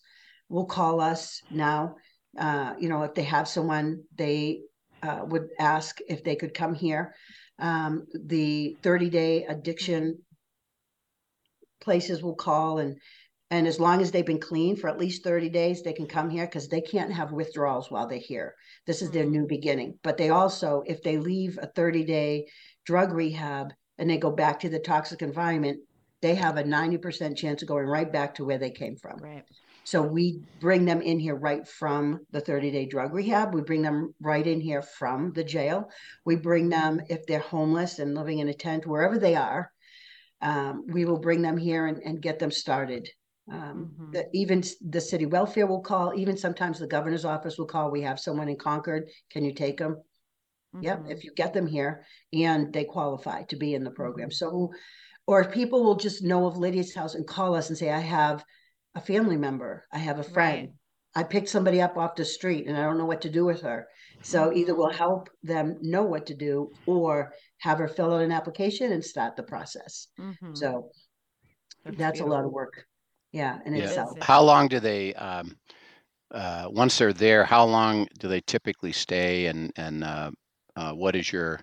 will 0.49 0.65
call 0.65 0.99
us 0.99 1.41
now. 1.51 1.95
Uh, 2.37 2.73
you 2.79 2.89
know, 2.89 3.03
if 3.03 3.13
they 3.13 3.23
have 3.23 3.47
someone, 3.47 4.03
they 4.15 4.61
uh, 5.03 5.21
would 5.23 5.49
ask 5.59 5.99
if 6.09 6.23
they 6.23 6.35
could 6.35 6.53
come 6.53 6.73
here. 6.73 7.13
Um, 7.59 8.05
the 8.13 8.77
30 8.81 9.09
day 9.09 9.45
addiction 9.45 10.19
places 11.79 12.23
will 12.23 12.35
call 12.35 12.79
and 12.79 12.97
and 13.49 13.65
as 13.65 13.79
long 13.79 14.01
as 14.01 14.11
they've 14.11 14.25
been 14.25 14.39
clean 14.39 14.75
for 14.75 14.89
at 14.89 14.99
least 14.99 15.23
30 15.23 15.49
days 15.49 15.81
they 15.81 15.93
can 15.93 16.07
come 16.07 16.29
here 16.29 16.45
because 16.45 16.67
they 16.67 16.81
can't 16.81 17.11
have 17.11 17.31
withdrawals 17.31 17.89
while 17.89 18.07
they're 18.07 18.17
here 18.17 18.55
this 18.85 19.01
is 19.01 19.11
their 19.11 19.25
new 19.25 19.39
mm-hmm. 19.39 19.47
beginning 19.47 19.99
but 20.03 20.17
they 20.17 20.29
also 20.29 20.83
if 20.85 21.01
they 21.03 21.17
leave 21.17 21.57
a 21.61 21.67
30 21.67 22.03
day 22.03 22.47
drug 22.85 23.13
rehab 23.13 23.73
and 23.97 24.09
they 24.09 24.17
go 24.17 24.31
back 24.31 24.59
to 24.59 24.69
the 24.69 24.79
toxic 24.79 25.21
environment 25.21 25.79
they 26.19 26.33
have 26.33 26.57
a 26.57 26.63
90% 26.63 27.37
chance 27.37 27.61
of 27.61 27.67
going 27.67 27.85
right 27.85 28.11
back 28.11 28.33
to 28.35 28.45
where 28.45 28.57
they 28.57 28.71
came 28.71 28.95
from 28.95 29.17
right 29.19 29.45
so 29.87 30.01
we 30.01 30.41
bring 30.59 30.83
them 30.83 31.01
in 31.01 31.17
here 31.17 31.35
right 31.35 31.65
from 31.65 32.19
the 32.31 32.41
30 32.41 32.71
day 32.71 32.85
drug 32.87 33.13
rehab. 33.13 33.53
We 33.53 33.61
bring 33.61 33.81
them 33.81 34.13
right 34.19 34.45
in 34.45 34.59
here 34.59 34.81
from 34.81 35.31
the 35.31 35.45
jail. 35.45 35.89
We 36.25 36.35
bring 36.35 36.67
them 36.67 36.99
if 37.07 37.25
they're 37.25 37.39
homeless 37.39 37.99
and 37.99 38.13
living 38.13 38.39
in 38.39 38.49
a 38.49 38.53
tent, 38.53 38.85
wherever 38.85 39.17
they 39.17 39.35
are. 39.35 39.71
Um, 40.41 40.87
we 40.87 41.05
will 41.05 41.19
bring 41.19 41.41
them 41.41 41.55
here 41.55 41.85
and, 41.85 41.99
and 42.03 42.21
get 42.21 42.37
them 42.37 42.51
started. 42.51 43.07
Um, 43.49 43.91
mm-hmm. 43.93 44.11
the, 44.11 44.27
even 44.33 44.63
the 44.81 45.01
city 45.01 45.25
welfare 45.25 45.67
will 45.67 45.81
call. 45.81 46.13
Even 46.15 46.37
sometimes 46.37 46.79
the 46.79 46.87
governor's 46.87 47.25
office 47.25 47.57
will 47.57 47.65
call. 47.65 47.91
We 47.91 48.01
have 48.01 48.19
someone 48.19 48.49
in 48.49 48.57
Concord. 48.57 49.09
Can 49.31 49.45
you 49.45 49.53
take 49.53 49.77
them? 49.77 49.97
Mm-hmm. 50.75 50.83
Yep. 50.83 51.03
If 51.09 51.23
you 51.23 51.31
get 51.35 51.53
them 51.53 51.67
here 51.67 52.05
and 52.33 52.73
they 52.73 52.83
qualify 52.83 53.43
to 53.43 53.55
be 53.55 53.73
in 53.73 53.83
the 53.83 53.91
program. 53.91 54.29
Mm-hmm. 54.29 54.33
So, 54.33 54.71
or 55.25 55.45
people 55.45 55.83
will 55.83 55.95
just 55.95 56.23
know 56.23 56.45
of 56.45 56.57
Lydia's 56.57 56.93
house 56.93 57.15
and 57.15 57.27
call 57.27 57.55
us 57.55 57.69
and 57.69 57.77
say, 57.77 57.89
I 57.89 57.99
have 57.99 58.43
a 58.95 59.01
family 59.01 59.37
member. 59.37 59.85
I 59.93 59.99
have 59.99 60.19
a 60.19 60.23
friend. 60.23 60.67
Right. 60.67 60.73
I 61.15 61.23
picked 61.23 61.49
somebody 61.49 61.81
up 61.81 61.97
off 61.97 62.15
the 62.15 62.25
street 62.25 62.67
and 62.67 62.77
I 62.77 62.83
don't 62.83 62.97
know 62.97 63.05
what 63.05 63.21
to 63.21 63.29
do 63.29 63.43
with 63.43 63.61
her. 63.61 63.87
So 64.21 64.53
either 64.53 64.75
we'll 64.75 64.91
help 64.91 65.29
them 65.41 65.77
know 65.81 66.03
what 66.03 66.27
to 66.27 66.35
do 66.35 66.71
or 66.85 67.33
have 67.59 67.79
her 67.79 67.87
fill 67.87 68.13
out 68.13 68.21
an 68.21 68.31
application 68.31 68.91
and 68.91 69.03
start 69.03 69.35
the 69.35 69.43
process. 69.43 70.07
Mm-hmm. 70.19 70.53
So 70.53 70.91
that's, 71.85 71.97
that's 71.97 72.19
a 72.19 72.25
lot 72.25 72.45
of 72.45 72.51
work. 72.51 72.85
Yeah, 73.37 73.59
in 73.67 73.75
yeah. 73.75 73.83
itself. 73.83 74.17
How 74.19 74.41
long 74.41 74.67
do 74.67 74.79
they 74.79 75.13
um, 75.13 75.55
uh, 76.31 76.67
once 76.71 76.97
they're 76.97 77.13
there, 77.13 77.45
how 77.45 77.65
long 77.65 78.07
do 78.17 78.27
they 78.27 78.41
typically 78.41 78.91
stay 78.91 79.45
and 79.45 79.71
and 79.75 80.03
uh, 80.03 80.31
uh, 80.75 80.93
what 80.93 81.15
is 81.15 81.31
your 81.31 81.59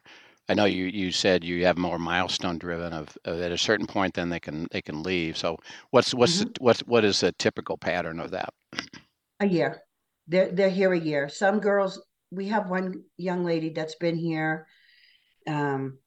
I 0.48 0.54
know 0.54 0.66
you 0.66 0.84
you 0.84 1.10
said 1.10 1.42
you 1.42 1.64
have 1.66 1.76
more 1.76 1.98
milestone 1.98 2.58
driven 2.58 2.92
of, 2.92 3.18
of 3.24 3.40
at 3.40 3.50
a 3.50 3.58
certain 3.58 3.88
point 3.88 4.14
then 4.14 4.28
they 4.28 4.38
can 4.38 4.68
they 4.70 4.82
can 4.82 5.02
leave. 5.02 5.36
So 5.36 5.56
what's 5.90 6.14
what's 6.14 6.36
mm-hmm. 6.36 6.44
the, 6.44 6.54
what's 6.60 6.80
what 6.82 7.04
is 7.04 7.24
a 7.24 7.32
typical 7.32 7.76
pattern 7.76 8.20
of 8.20 8.30
that? 8.30 8.54
A 9.40 9.46
year. 9.46 9.82
They're 10.28 10.52
they're 10.52 10.70
here 10.70 10.92
a 10.92 11.00
year. 11.00 11.28
Some 11.28 11.58
girls 11.58 12.00
we 12.30 12.46
have 12.48 12.70
one 12.70 13.02
young 13.16 13.44
lady 13.44 13.70
that's 13.70 13.96
been 13.96 14.16
here. 14.16 14.68
Um, 15.48 15.98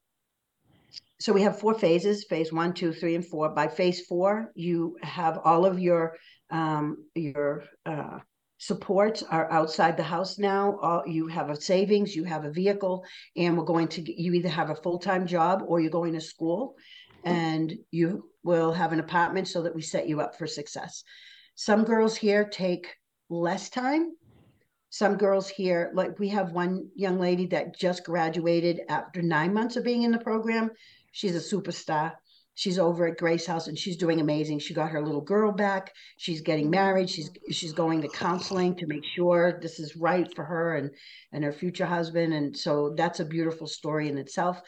so 1.19 1.33
we 1.33 1.41
have 1.41 1.59
four 1.59 1.74
phases: 1.74 2.25
phase 2.25 2.53
one, 2.53 2.74
two, 2.74 2.93
three, 2.93 3.15
and 3.15 3.25
four. 3.25 3.50
By 3.50 3.67
phase 3.67 4.05
four, 4.05 4.51
you 4.55 4.97
have 5.01 5.39
all 5.43 5.65
of 5.65 5.79
your 5.79 6.15
um, 6.50 7.05
your 7.15 7.63
uh, 7.86 8.19
supports 8.59 9.24
are 9.24 9.51
outside 9.51 9.97
the 9.97 10.03
house 10.03 10.38
now. 10.38 10.77
All, 10.79 11.03
you 11.07 11.27
have 11.27 11.50
a 11.50 11.59
savings, 11.59 12.15
you 12.15 12.24
have 12.24 12.45
a 12.45 12.51
vehicle, 12.51 13.03
and 13.36 13.57
we're 13.57 13.65
going 13.65 13.88
to 13.89 14.21
you 14.21 14.33
either 14.33 14.50
have 14.50 14.69
a 14.69 14.75
full 14.75 15.00
time 15.00 15.25
job 15.27 15.63
or 15.67 15.79
you're 15.79 15.89
going 15.89 16.13
to 16.13 16.21
school, 16.21 16.75
and 17.24 17.74
you 17.91 18.29
will 18.43 18.71
have 18.71 18.93
an 18.93 19.00
apartment 19.00 19.47
so 19.47 19.63
that 19.63 19.75
we 19.75 19.81
set 19.81 20.07
you 20.07 20.21
up 20.21 20.38
for 20.38 20.47
success. 20.47 21.03
Some 21.55 21.83
girls 21.83 22.15
here 22.15 22.45
take 22.45 22.95
less 23.29 23.69
time. 23.69 24.15
Some 24.98 25.18
girls 25.18 25.48
here, 25.48 25.92
like 25.94 26.18
we 26.18 26.30
have 26.30 26.51
one 26.51 26.89
young 26.96 27.20
lady 27.20 27.46
that 27.48 27.77
just 27.77 28.04
graduated 28.04 28.82
after 28.89 29.22
nine 29.22 29.54
months 29.54 29.75
of 29.75 29.84
being 29.84 30.04
in 30.04 30.12
the 30.12 30.18
program. 30.18 30.72
She's 31.12 31.36
a 31.36 31.56
superstar 31.56 32.13
she's 32.58 32.80
over 32.80 33.06
at 33.06 33.20
Grace 33.20 33.46
House 33.46 33.68
and 33.68 33.77
she's 33.77 33.98
doing 33.98 34.20
amazing. 34.20 34.58
She 34.58 34.74
got 34.74 34.89
her 34.89 35.06
little 35.06 35.22
girl 35.22 35.51
back. 35.51 35.94
She's 36.18 36.42
getting 36.42 36.72
married. 36.72 37.08
She's 37.10 37.30
she's 37.51 37.72
going 37.72 38.01
to 38.01 38.10
counseling 38.10 38.75
to 38.77 38.88
make 38.88 39.06
sure 39.16 39.60
this 39.62 39.80
is 39.80 39.96
right 39.96 40.27
for 40.36 40.44
her 40.44 40.75
and 40.75 40.89
and 41.32 41.44
her 41.44 41.54
future 41.54 41.86
husband. 41.86 42.34
And 42.34 42.58
so 42.58 42.96
that's 42.98 43.20
a 43.20 43.25
beautiful 43.25 43.68
story 43.68 44.10
in 44.10 44.18
itself. 44.18 44.60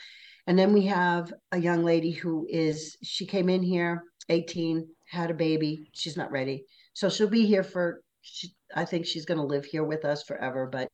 And 0.45 0.57
then 0.57 0.71
we 0.71 0.85
have 0.85 1.33
a 1.51 1.57
young 1.57 1.83
lady 1.83 2.11
who 2.11 2.45
is 2.47 2.95
she 3.03 3.25
came 3.25 3.49
in 3.49 3.63
here 3.63 4.03
18, 4.29 4.87
had 5.07 5.31
a 5.31 5.33
baby. 5.33 5.89
She's 5.93 6.15
not 6.15 6.31
ready. 6.31 6.65
So 6.93 7.09
she'll 7.09 7.27
be 7.27 7.47
here 7.47 7.63
for 7.63 8.03
she, 8.21 8.49
I 8.75 8.85
think 8.85 9.05
she's 9.05 9.25
going 9.25 9.39
to 9.39 9.45
live 9.45 9.65
here 9.65 9.83
with 9.83 10.05
us 10.05 10.23
forever, 10.23 10.67
but 10.71 10.89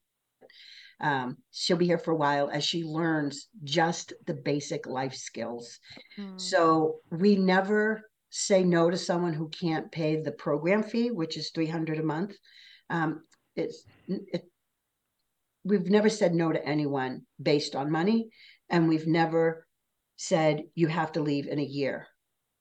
um, 1.02 1.38
she'll 1.52 1.78
be 1.78 1.86
here 1.86 1.98
for 1.98 2.12
a 2.12 2.16
while 2.16 2.50
as 2.50 2.64
she 2.64 2.84
learns 2.84 3.48
just 3.64 4.14
the 4.26 4.34
basic 4.34 4.88
life 4.88 5.14
skills. 5.14 5.80
Mm. 6.18 6.40
So 6.40 7.00
we 7.12 7.36
never 7.36 8.02
say 8.30 8.64
no 8.64 8.90
to 8.90 8.98
someone 8.98 9.34
who 9.34 9.50
can't 9.50 9.92
pay 9.92 10.22
the 10.22 10.32
program 10.32 10.84
fee, 10.84 11.12
which 11.12 11.38
is 11.38 11.52
300 11.52 12.00
a 12.00 12.04
month. 12.04 12.36
Um, 12.90 13.24
it's, 13.56 13.84
it, 14.08 14.44
we've 15.64 15.90
never 15.90 16.10
said 16.10 16.34
no 16.34 16.52
to 16.52 16.66
anyone 16.66 17.24
based 17.42 17.76
on 17.76 17.92
money. 17.92 18.30
And 18.70 18.88
we've 18.88 19.08
never 19.08 19.68
said 20.16 20.64
you 20.76 20.88
have 20.88 21.12
to 21.14 21.22
leave 21.22 21.48
in 21.48 21.60
a 21.60 21.64
year. 21.64 22.08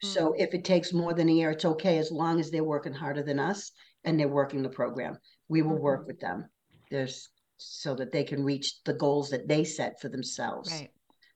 Mm. 0.02 0.08
So 0.08 0.34
if 0.36 0.54
it 0.54 0.64
takes 0.64 0.92
more 0.92 1.14
than 1.14 1.28
a 1.28 1.32
year, 1.32 1.50
it's 1.50 1.64
okay 1.64 1.98
as 1.98 2.10
long 2.10 2.40
as 2.40 2.50
they're 2.50 2.64
working 2.64 2.92
harder 2.94 3.22
than 3.22 3.38
us 3.38 3.72
and 4.04 4.18
they're 4.18 4.28
working 4.28 4.62
the 4.62 4.68
program. 4.68 5.18
We 5.48 5.62
will 5.62 5.72
mm-hmm. 5.72 5.82
work 5.82 6.06
with 6.06 6.20
them. 6.20 6.46
There's 6.90 7.28
so 7.56 7.94
that 7.94 8.12
they 8.12 8.24
can 8.24 8.42
reach 8.42 8.82
the 8.84 8.94
goals 8.94 9.30
that 9.30 9.48
they 9.48 9.64
set 9.64 10.00
for 10.00 10.08
themselves. 10.08 10.70
Right. 10.72 10.90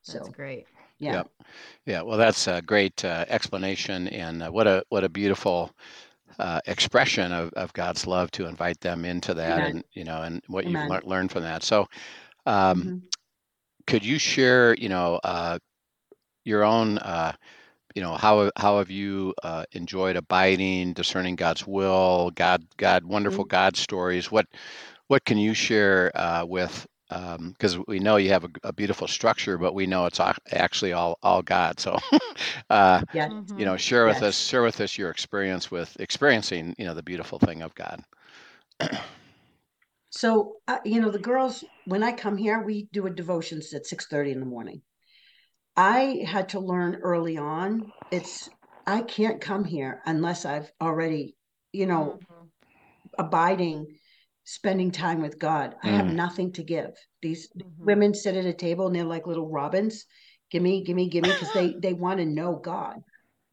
That's 0.06 0.26
so 0.26 0.30
great. 0.32 0.66
Yeah. 0.98 1.12
Yep. 1.12 1.30
Yeah. 1.86 2.02
Well, 2.02 2.18
that's 2.18 2.48
a 2.48 2.60
great 2.60 3.04
uh, 3.04 3.24
explanation, 3.28 4.08
and 4.08 4.42
uh, 4.42 4.50
what 4.50 4.66
a 4.66 4.84
what 4.88 5.04
a 5.04 5.08
beautiful 5.08 5.70
uh, 6.38 6.60
expression 6.66 7.32
of, 7.32 7.52
of 7.54 7.72
God's 7.72 8.06
love 8.06 8.30
to 8.32 8.46
invite 8.46 8.80
them 8.80 9.04
into 9.04 9.34
that, 9.34 9.58
Amen. 9.58 9.70
and 9.70 9.84
you 9.92 10.04
know, 10.04 10.22
and 10.22 10.42
what 10.48 10.66
Amen. 10.66 10.88
you've 10.90 11.04
le- 11.04 11.08
learned 11.08 11.30
from 11.30 11.42
that. 11.42 11.62
So, 11.62 11.86
um, 12.46 12.82
mm-hmm. 12.82 12.96
could 13.86 14.04
you 14.04 14.18
share, 14.18 14.74
you 14.74 14.88
know, 14.88 15.20
uh, 15.22 15.58
your 16.44 16.64
own, 16.64 16.98
uh, 16.98 17.32
you 17.98 18.04
know, 18.04 18.14
how 18.14 18.48
how 18.54 18.78
have 18.78 18.92
you 18.92 19.34
uh, 19.42 19.64
enjoyed 19.72 20.14
abiding, 20.14 20.92
discerning 20.92 21.34
God's 21.34 21.66
will, 21.66 22.30
God, 22.36 22.64
God, 22.76 23.04
wonderful 23.04 23.42
mm-hmm. 23.42 23.50
God 23.50 23.76
stories? 23.76 24.30
What 24.30 24.46
what 25.08 25.24
can 25.24 25.36
you 25.36 25.52
share 25.52 26.12
uh, 26.14 26.44
with 26.44 26.86
because 27.08 27.74
um, 27.74 27.84
we 27.88 27.98
know 27.98 28.14
you 28.14 28.28
have 28.28 28.44
a, 28.44 28.50
a, 28.62 28.72
beautiful 28.72 29.08
structure, 29.08 29.58
but 29.58 29.74
we 29.74 29.84
know 29.84 30.06
it's 30.06 30.20
actually 30.52 30.92
all 30.92 31.18
all 31.24 31.42
God. 31.42 31.80
So, 31.80 31.98
uh, 32.70 33.02
yes. 33.12 33.32
you 33.56 33.64
know, 33.64 33.76
share 33.76 34.06
with 34.06 34.22
yes. 34.22 34.22
us 34.22 34.38
share 34.38 34.62
with 34.62 34.80
us 34.80 34.96
your 34.96 35.10
experience 35.10 35.68
with 35.68 35.96
experiencing 35.98 36.76
you 36.78 36.84
know 36.84 36.94
the 36.94 37.02
beautiful 37.02 37.40
thing 37.40 37.62
of 37.62 37.74
God. 37.74 38.00
so, 40.10 40.58
uh, 40.68 40.78
you 40.84 41.00
know, 41.00 41.10
the 41.10 41.18
girls 41.18 41.64
when 41.86 42.04
I 42.04 42.12
come 42.12 42.36
here, 42.36 42.62
we 42.62 42.88
do 42.92 43.06
a 43.06 43.10
devotions 43.10 43.74
at 43.74 43.86
six 43.86 44.06
thirty 44.06 44.30
in 44.30 44.38
the 44.38 44.46
morning. 44.46 44.82
I 45.78 46.24
had 46.26 46.48
to 46.50 46.60
learn 46.60 46.96
early 46.96 47.38
on. 47.38 47.92
It's 48.10 48.50
I 48.84 49.02
can't 49.02 49.40
come 49.40 49.64
here 49.64 50.02
unless 50.06 50.44
I've 50.44 50.72
already, 50.80 51.36
you 51.72 51.86
know, 51.86 52.18
mm-hmm. 52.20 52.46
abiding 53.16 53.86
spending 54.42 54.90
time 54.90 55.22
with 55.22 55.38
God. 55.38 55.76
I 55.84 55.88
have 55.88 56.06
mm. 56.06 56.14
nothing 56.14 56.52
to 56.54 56.64
give. 56.64 56.96
These 57.22 57.50
mm-hmm. 57.50 57.84
women 57.84 58.12
sit 58.12 58.34
at 58.34 58.44
a 58.44 58.52
table 58.52 58.88
and 58.88 58.96
they're 58.96 59.04
like 59.04 59.28
little 59.28 59.48
robins. 59.48 60.04
Give 60.50 60.62
me, 60.62 60.82
give 60.82 60.96
me, 60.96 61.10
give 61.10 61.22
me, 61.22 61.30
because 61.30 61.52
they 61.52 61.74
they 61.80 61.92
want 61.92 62.18
to 62.18 62.26
know 62.26 62.56
God. 62.56 62.96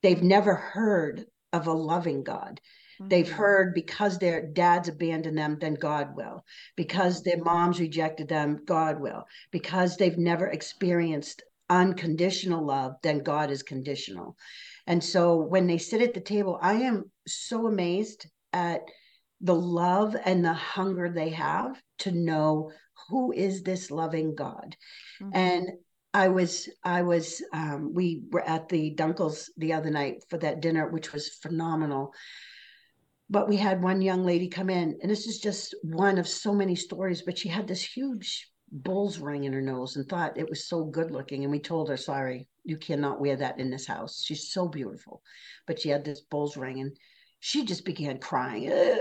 They've 0.02 0.24
never 0.24 0.56
heard 0.56 1.26
of 1.54 1.68
a 1.68 1.74
loving 1.74 2.24
God. 2.24 2.60
Mm-hmm. 3.00 3.10
They've 3.10 3.30
heard 3.30 3.76
because 3.76 4.18
their 4.18 4.48
dads 4.48 4.88
abandoned 4.88 5.38
them, 5.38 5.58
then 5.62 5.76
God 5.76 6.16
will. 6.16 6.44
Because 6.76 7.22
their 7.22 7.44
moms 7.44 7.80
rejected 7.80 8.30
them, 8.30 8.62
God 8.66 9.00
will. 9.00 9.26
Because 9.52 9.96
they've 9.98 10.18
never 10.18 10.48
experienced 10.48 11.44
unconditional 11.70 12.66
love, 12.66 12.96
then 13.04 13.20
God 13.20 13.52
is 13.52 13.64
conditional. 13.64 14.38
And 14.88 15.04
so 15.04 15.38
when 15.38 15.68
they 15.68 15.78
sit 15.78 16.02
at 16.02 16.14
the 16.14 16.22
table, 16.22 16.60
I 16.62 16.74
am 16.74 17.12
so 17.28 17.68
amazed 17.68 18.28
at 18.54 18.82
the 19.42 19.56
love 19.56 20.16
and 20.26 20.44
the 20.44 20.54
hunger 20.54 21.10
they 21.10 21.30
have 21.30 21.82
to 22.00 22.12
know 22.12 22.72
who 23.10 23.32
is 23.32 23.64
this 23.64 23.92
loving 23.92 24.36
God. 24.36 24.76
Mm-hmm. 25.22 25.32
And 25.36 25.70
I 26.14 26.30
was, 26.30 26.70
I 26.84 27.02
was, 27.02 27.44
um, 27.52 27.94
we 27.94 28.22
were 28.32 28.48
at 28.48 28.70
the 28.70 28.96
Dunkels 28.96 29.50
the 29.58 29.74
other 29.74 29.90
night 29.90 30.24
for 30.30 30.38
that 30.38 30.62
dinner, 30.62 30.88
which 30.90 31.12
was 31.12 31.30
phenomenal. 31.30 32.14
But 33.30 33.50
we 33.50 33.58
had 33.58 33.84
one 33.84 34.02
young 34.02 34.24
lady 34.24 34.48
come 34.48 34.70
in, 34.70 34.98
and 35.02 35.12
this 35.12 35.28
is 35.28 35.40
just 35.40 35.76
one 35.84 36.18
of 36.18 36.28
so 36.28 36.54
many 36.54 36.76
stories, 36.76 37.24
but 37.24 37.38
she 37.38 37.50
had 37.50 37.68
this 37.68 37.84
huge 37.84 38.50
bull's 38.72 39.20
ring 39.20 39.44
in 39.44 39.54
her 39.54 39.62
nose 39.62 39.96
and 39.96 40.08
thought 40.08 40.38
it 40.38 40.50
was 40.50 40.68
so 40.68 40.84
good 40.84 41.12
looking. 41.12 41.44
And 41.44 41.52
we 41.52 41.60
told 41.60 41.90
her, 41.90 41.98
sorry, 41.98 42.48
you 42.64 42.78
cannot 42.78 43.22
wear 43.22 43.36
that 43.38 43.60
in 43.60 43.70
this 43.70 43.88
house. 43.88 44.24
She's 44.24 44.52
so 44.52 44.68
beautiful. 44.68 45.22
But 45.68 45.80
she 45.80 45.90
had 45.90 46.04
this 46.04 46.22
bull's 46.22 46.58
ring 46.58 46.80
and 46.80 46.98
she 47.40 47.66
just 47.66 47.86
began 47.86 48.20
crying. 48.20 48.70
This 48.70 49.00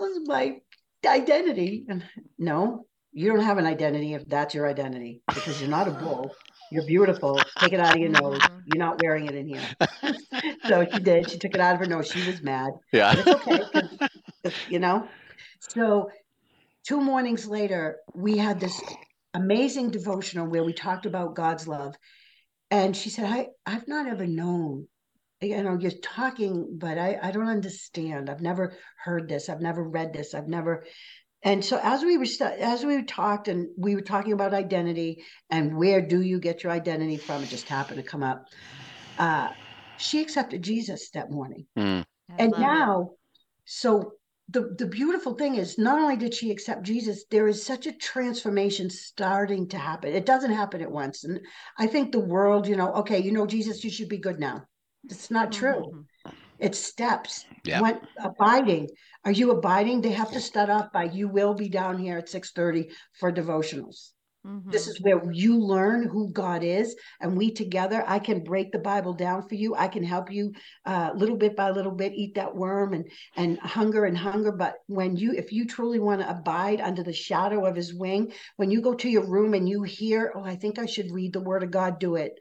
is 0.00 0.28
my 0.28 0.60
identity. 1.06 1.84
And 1.88 2.04
no, 2.38 2.86
you 3.12 3.28
don't 3.28 3.44
have 3.44 3.58
an 3.58 3.66
identity 3.66 4.14
if 4.14 4.26
that's 4.26 4.54
your 4.54 4.68
identity 4.68 5.22
because 5.28 5.60
you're 5.60 5.70
not 5.70 5.88
a 5.88 5.92
bull. 5.92 6.34
You're 6.70 6.86
beautiful. 6.86 7.38
Take 7.58 7.74
it 7.74 7.80
out 7.80 7.94
of 7.94 8.00
your 8.00 8.08
nose. 8.08 8.38
Mm-hmm. 8.38 8.58
You're 8.66 8.84
not 8.84 9.02
wearing 9.02 9.26
it 9.26 9.34
in 9.34 9.46
here. 9.46 9.60
so 10.68 10.86
she 10.90 11.00
did. 11.00 11.30
She 11.30 11.38
took 11.38 11.54
it 11.54 11.60
out 11.60 11.74
of 11.74 11.80
her 11.80 11.86
nose. 11.86 12.10
She 12.10 12.26
was 12.26 12.40
mad. 12.40 12.70
Yeah. 12.92 13.14
It's 13.14 13.28
okay. 13.28 14.56
you 14.70 14.78
know? 14.78 15.06
So 15.60 16.10
two 16.86 17.00
mornings 17.00 17.46
later, 17.46 17.98
we 18.14 18.36
had 18.36 18.60
this 18.60 18.80
amazing 19.34 19.90
devotional 19.90 20.46
where 20.46 20.64
we 20.64 20.72
talked 20.72 21.06
about 21.06 21.34
God's 21.34 21.66
love. 21.66 21.94
And 22.70 22.96
she 22.96 23.10
said, 23.10 23.26
I, 23.26 23.48
I've 23.66 23.88
not 23.88 24.06
ever 24.06 24.26
known. 24.26 24.88
You 25.40 25.62
know, 25.62 25.76
you're 25.76 25.90
talking, 25.90 26.78
but 26.78 26.98
I, 26.98 27.18
I 27.20 27.32
don't 27.32 27.48
understand. 27.48 28.30
I've 28.30 28.40
never 28.40 28.74
heard 28.96 29.28
this. 29.28 29.48
I've 29.48 29.60
never 29.60 29.82
read 29.82 30.12
this. 30.12 30.34
I've 30.34 30.46
never 30.46 30.84
and 31.42 31.64
so 31.64 31.80
as 31.82 32.02
we 32.02 32.18
were 32.18 32.26
as 32.40 32.84
we 32.84 33.02
talked 33.02 33.48
and 33.48 33.68
we 33.76 33.94
were 33.94 34.02
talking 34.02 34.32
about 34.32 34.54
identity 34.54 35.24
and 35.50 35.76
where 35.76 36.00
do 36.00 36.20
you 36.20 36.38
get 36.38 36.62
your 36.62 36.72
identity 36.72 37.16
from 37.16 37.42
it 37.42 37.48
just 37.48 37.68
happened 37.68 37.96
to 37.96 38.02
come 38.02 38.22
up 38.22 38.46
uh, 39.18 39.48
she 39.98 40.20
accepted 40.20 40.62
jesus 40.62 41.10
that 41.10 41.30
morning 41.30 41.66
mm. 41.76 42.04
and 42.38 42.52
now 42.58 43.02
it. 43.02 43.08
so 43.64 44.12
the 44.52 44.74
the 44.78 44.86
beautiful 44.86 45.34
thing 45.34 45.56
is 45.56 45.78
not 45.78 45.98
only 45.98 46.16
did 46.16 46.34
she 46.34 46.50
accept 46.50 46.82
jesus 46.82 47.24
there 47.30 47.48
is 47.48 47.64
such 47.64 47.86
a 47.86 47.92
transformation 47.92 48.88
starting 48.90 49.68
to 49.68 49.78
happen 49.78 50.12
it 50.12 50.26
doesn't 50.26 50.52
happen 50.52 50.80
at 50.80 50.90
once 50.90 51.24
and 51.24 51.40
i 51.78 51.86
think 51.86 52.12
the 52.12 52.20
world 52.20 52.66
you 52.66 52.76
know 52.76 52.92
okay 52.92 53.20
you 53.20 53.32
know 53.32 53.46
jesus 53.46 53.82
you 53.84 53.90
should 53.90 54.08
be 54.08 54.18
good 54.18 54.38
now 54.38 54.62
it's 55.04 55.30
not 55.30 55.52
true 55.52 56.04
mm-hmm. 56.26 56.30
it's 56.58 56.78
steps 56.78 57.44
yeah. 57.64 57.80
When, 57.80 58.00
abiding 58.18 58.88
are 59.24 59.32
you 59.32 59.52
abiding? 59.52 60.00
They 60.00 60.10
have 60.10 60.32
to 60.32 60.40
start 60.40 60.68
off 60.68 60.92
by 60.92 61.04
you 61.04 61.28
will 61.28 61.54
be 61.54 61.68
down 61.68 61.98
here 61.98 62.18
at 62.18 62.28
6:30 62.28 62.90
for 63.20 63.32
devotionals. 63.32 64.10
Mm-hmm. 64.44 64.70
This 64.70 64.88
is 64.88 65.00
where 65.00 65.22
you 65.32 65.56
learn 65.56 66.08
who 66.08 66.32
God 66.32 66.64
is, 66.64 66.96
and 67.20 67.36
we 67.36 67.52
together, 67.52 68.02
I 68.08 68.18
can 68.18 68.42
break 68.42 68.72
the 68.72 68.78
Bible 68.78 69.12
down 69.12 69.48
for 69.48 69.54
you. 69.54 69.76
I 69.76 69.86
can 69.86 70.02
help 70.02 70.32
you 70.32 70.52
uh, 70.84 71.10
little 71.14 71.36
bit 71.36 71.54
by 71.54 71.70
little 71.70 71.92
bit 71.92 72.12
eat 72.12 72.34
that 72.34 72.54
worm 72.54 72.92
and 72.92 73.08
and 73.36 73.58
hunger 73.60 74.04
and 74.04 74.18
hunger. 74.18 74.50
But 74.50 74.74
when 74.86 75.16
you, 75.16 75.32
if 75.32 75.52
you 75.52 75.64
truly 75.64 76.00
want 76.00 76.22
to 76.22 76.30
abide 76.30 76.80
under 76.80 77.04
the 77.04 77.12
shadow 77.12 77.64
of 77.66 77.76
His 77.76 77.94
wing, 77.94 78.32
when 78.56 78.72
you 78.72 78.80
go 78.80 78.94
to 78.94 79.08
your 79.08 79.28
room 79.28 79.54
and 79.54 79.68
you 79.68 79.84
hear, 79.84 80.32
oh, 80.34 80.42
I 80.42 80.56
think 80.56 80.80
I 80.80 80.86
should 80.86 81.12
read 81.12 81.32
the 81.32 81.40
Word 81.40 81.62
of 81.62 81.70
God, 81.70 82.00
do 82.00 82.16
it. 82.16 82.32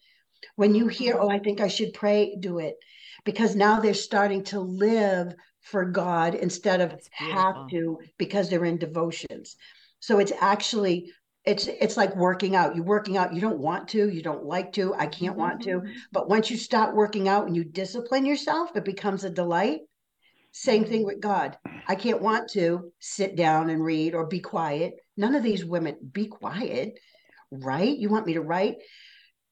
When 0.55 0.73
you 0.73 0.87
hear, 0.87 1.15
mm-hmm. 1.15 1.25
oh, 1.25 1.29
I 1.29 1.37
think 1.37 1.61
I 1.61 1.67
should 1.67 1.93
pray, 1.93 2.35
do 2.39 2.57
it, 2.57 2.77
because 3.25 3.55
now 3.55 3.79
they're 3.79 3.93
starting 3.93 4.43
to 4.45 4.59
live 4.59 5.35
for 5.61 5.85
God 5.85 6.33
instead 6.33 6.81
of 6.81 6.99
have 7.11 7.69
to 7.69 7.99
because 8.17 8.49
they're 8.49 8.65
in 8.65 8.77
devotions. 8.77 9.55
So 9.99 10.17
it's 10.17 10.33
actually 10.41 11.11
it's 11.45 11.67
it's 11.67 11.97
like 11.97 12.15
working 12.15 12.55
out. 12.55 12.75
You're 12.75 12.85
working 12.85 13.17
out, 13.17 13.33
you 13.33 13.41
don't 13.41 13.59
want 13.59 13.87
to, 13.89 14.09
you 14.09 14.21
don't 14.21 14.45
like 14.45 14.73
to, 14.73 14.93
I 14.95 15.07
can't 15.07 15.35
want 15.35 15.61
to. 15.63 15.79
Mm-hmm. 15.79 15.91
But 16.11 16.29
once 16.29 16.51
you 16.51 16.57
start 16.57 16.95
working 16.95 17.27
out 17.27 17.47
and 17.47 17.55
you 17.55 17.63
discipline 17.63 18.25
yourself, 18.25 18.75
it 18.75 18.85
becomes 18.85 19.23
a 19.23 19.29
delight. 19.29 19.79
Same 20.51 20.85
thing 20.85 21.05
with 21.05 21.19
God. 21.19 21.57
I 21.87 21.95
can't 21.95 22.21
want 22.21 22.49
to 22.51 22.91
sit 22.99 23.35
down 23.35 23.69
and 23.69 23.83
read 23.83 24.13
or 24.13 24.27
be 24.27 24.39
quiet. 24.39 24.93
None 25.17 25.33
of 25.33 25.43
these 25.43 25.65
women 25.65 25.97
be 26.11 26.27
quiet, 26.27 26.99
right? 27.49 27.97
You 27.97 28.09
want 28.09 28.27
me 28.27 28.33
to 28.33 28.41
write? 28.41 28.75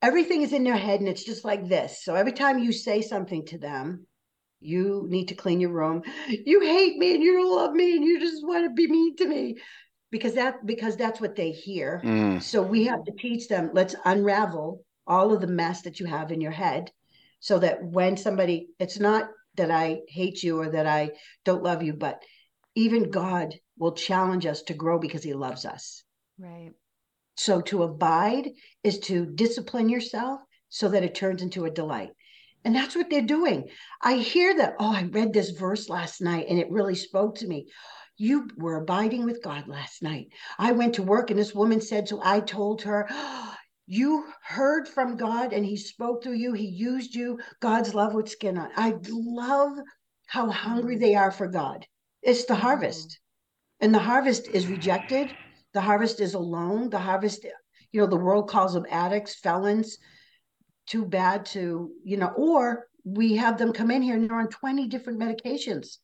Everything 0.01 0.41
is 0.41 0.53
in 0.53 0.63
their 0.63 0.77
head 0.77 0.99
and 0.99 1.09
it's 1.09 1.23
just 1.23 1.45
like 1.45 1.67
this. 1.67 2.03
So 2.03 2.15
every 2.15 2.33
time 2.33 2.59
you 2.59 2.71
say 2.71 3.01
something 3.01 3.45
to 3.47 3.57
them, 3.57 4.05
you 4.61 5.05
need 5.07 5.29
to 5.29 5.35
clean 5.35 5.61
your 5.61 5.71
room 5.71 6.03
you 6.27 6.59
hate 6.59 6.97
me 6.97 7.15
and 7.15 7.23
you 7.23 7.33
don't 7.33 7.55
love 7.55 7.71
me 7.71 7.95
and 7.95 8.03
you 8.03 8.19
just 8.19 8.45
want 8.45 8.65
to 8.65 8.69
be 8.71 8.87
mean 8.87 9.15
to 9.15 9.25
me 9.25 9.55
because 10.11 10.33
that 10.35 10.65
because 10.65 10.95
that's 10.95 11.21
what 11.21 11.35
they 11.35 11.51
hear 11.51 12.01
mm. 12.03 12.41
so 12.41 12.61
we 12.61 12.85
have 12.85 13.03
to 13.03 13.11
teach 13.11 13.47
them 13.47 13.69
let's 13.73 13.95
unravel 14.05 14.83
all 15.07 15.33
of 15.33 15.41
the 15.41 15.47
mess 15.47 15.81
that 15.81 15.99
you 15.99 16.05
have 16.05 16.31
in 16.31 16.41
your 16.41 16.51
head 16.51 16.91
so 17.39 17.59
that 17.59 17.83
when 17.83 18.17
somebody 18.17 18.67
it's 18.79 18.99
not 18.99 19.29
that 19.55 19.71
i 19.71 19.99
hate 20.07 20.43
you 20.43 20.59
or 20.59 20.69
that 20.69 20.87
i 20.87 21.09
don't 21.45 21.63
love 21.63 21.83
you 21.83 21.93
but 21.93 22.21
even 22.75 23.11
god 23.11 23.53
will 23.77 23.93
challenge 23.93 24.45
us 24.45 24.61
to 24.63 24.73
grow 24.73 24.99
because 24.99 25.23
he 25.23 25.33
loves 25.33 25.65
us 25.65 26.03
right 26.37 26.71
so 27.35 27.61
to 27.61 27.83
abide 27.83 28.49
is 28.83 28.99
to 28.99 29.25
discipline 29.25 29.89
yourself 29.89 30.39
so 30.69 30.89
that 30.89 31.03
it 31.03 31.15
turns 31.15 31.41
into 31.41 31.65
a 31.65 31.71
delight 31.71 32.11
and 32.65 32.75
that's 32.75 32.95
what 32.95 33.09
they're 33.09 33.21
doing. 33.21 33.69
I 34.01 34.15
hear 34.15 34.57
that, 34.57 34.75
oh, 34.79 34.93
I 34.93 35.03
read 35.03 35.31
this 35.31 35.51
verse 35.51 35.87
last 35.87 36.21
night 36.21 36.47
and 36.49 36.59
it 36.59 36.69
really 36.69 36.95
spoke 36.95 37.35
to 37.35 37.47
me. 37.47 37.67
You 38.21 38.49
were 38.57 38.75
abiding 38.75 39.23
with 39.23 39.41
God 39.41 39.69
last 39.69 40.03
night. 40.03 40.27
I 40.57 40.73
went 40.73 40.95
to 40.95 41.03
work 41.03 41.29
and 41.29 41.39
this 41.39 41.55
woman 41.55 41.79
said, 41.79 42.09
so 42.09 42.19
I 42.21 42.41
told 42.41 42.81
her, 42.81 43.07
oh, 43.09 43.55
you 43.87 44.25
heard 44.43 44.89
from 44.89 45.15
God 45.15 45.53
and 45.53 45.65
he 45.65 45.77
spoke 45.77 46.21
through 46.21 46.33
you. 46.33 46.51
He 46.51 46.67
used 46.67 47.15
you. 47.15 47.39
God's 47.61 47.95
love 47.95 48.13
with 48.13 48.29
skin 48.29 48.57
on. 48.57 48.69
I 48.75 48.95
love 49.09 49.77
how 50.27 50.51
hungry 50.51 50.97
mm. 50.97 50.99
they 50.99 51.15
are 51.15 51.31
for 51.31 51.47
God. 51.47 51.87
It's 52.21 52.43
the 52.43 52.55
harvest. 52.55 53.19
And 53.79 53.95
the 53.95 53.99
harvest 53.99 54.49
is 54.49 54.67
rejected. 54.67 55.31
The 55.73 55.81
harvest 55.81 56.19
is 56.19 56.33
alone. 56.33 56.89
The 56.89 56.99
harvest, 56.99 57.47
you 57.93 58.01
know, 58.01 58.07
the 58.07 58.17
world 58.17 58.49
calls 58.49 58.73
them 58.73 58.85
addicts, 58.91 59.35
felons, 59.35 59.97
too 60.87 61.05
bad 61.05 61.45
to, 61.47 61.89
you 62.03 62.17
know, 62.17 62.33
or 62.35 62.87
we 63.05 63.37
have 63.37 63.57
them 63.57 63.71
come 63.71 63.91
in 63.91 64.01
here 64.01 64.15
and 64.15 64.29
they're 64.29 64.37
on 64.37 64.49
20 64.49 64.89
different 64.89 65.19
medications. 65.19 65.99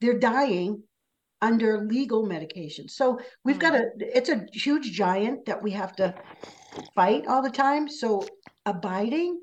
They're 0.00 0.20
dying 0.20 0.84
under 1.42 1.84
legal 1.84 2.24
medication. 2.24 2.88
So 2.88 3.18
we've 3.44 3.58
got 3.58 3.74
a, 3.74 3.78
mm-hmm. 3.78 4.00
it's 4.00 4.28
a 4.28 4.46
huge 4.52 4.92
giant 4.92 5.46
that 5.46 5.62
we 5.62 5.70
have 5.72 5.94
to 5.96 6.14
fight 6.94 7.26
all 7.26 7.42
the 7.42 7.50
time. 7.50 7.88
So 7.88 8.26
abiding, 8.64 9.40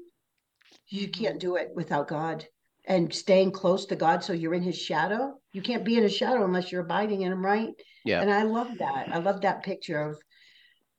you 0.88 1.08
mm-hmm. 1.08 1.24
can't 1.24 1.40
do 1.40 1.56
it 1.56 1.70
without 1.76 2.08
God 2.08 2.46
and 2.86 3.14
staying 3.14 3.52
close 3.52 3.86
to 3.88 3.96
God. 3.96 4.24
So 4.24 4.34
you're 4.34 4.54
in 4.54 4.64
his 4.64 4.78
shadow. 4.78 5.40
You 5.54 5.62
can't 5.62 5.86
be 5.86 5.98
in 5.98 6.04
his 6.04 6.16
shadow 6.16 6.44
unless 6.44 6.72
you're 6.72 6.82
abiding 6.82 7.22
in 7.22 7.32
him, 7.32 7.46
right? 7.46 7.70
Yeah. 8.06 8.22
And 8.22 8.32
I 8.32 8.44
love 8.44 8.78
that. 8.80 9.10
I 9.12 9.20
love 9.20 9.42
that 9.42 9.64
picture 9.64 10.02
of 10.02 10.18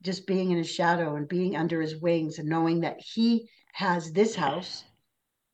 just 0.01 0.27
being 0.27 0.51
in 0.51 0.57
his 0.57 0.69
shadow 0.69 1.15
and 1.15 1.27
being 1.27 1.55
under 1.55 1.81
his 1.81 1.97
wings 1.97 2.39
and 2.39 2.49
knowing 2.49 2.81
that 2.81 2.97
he 2.99 3.49
has 3.73 4.11
this 4.11 4.35
house. 4.35 4.83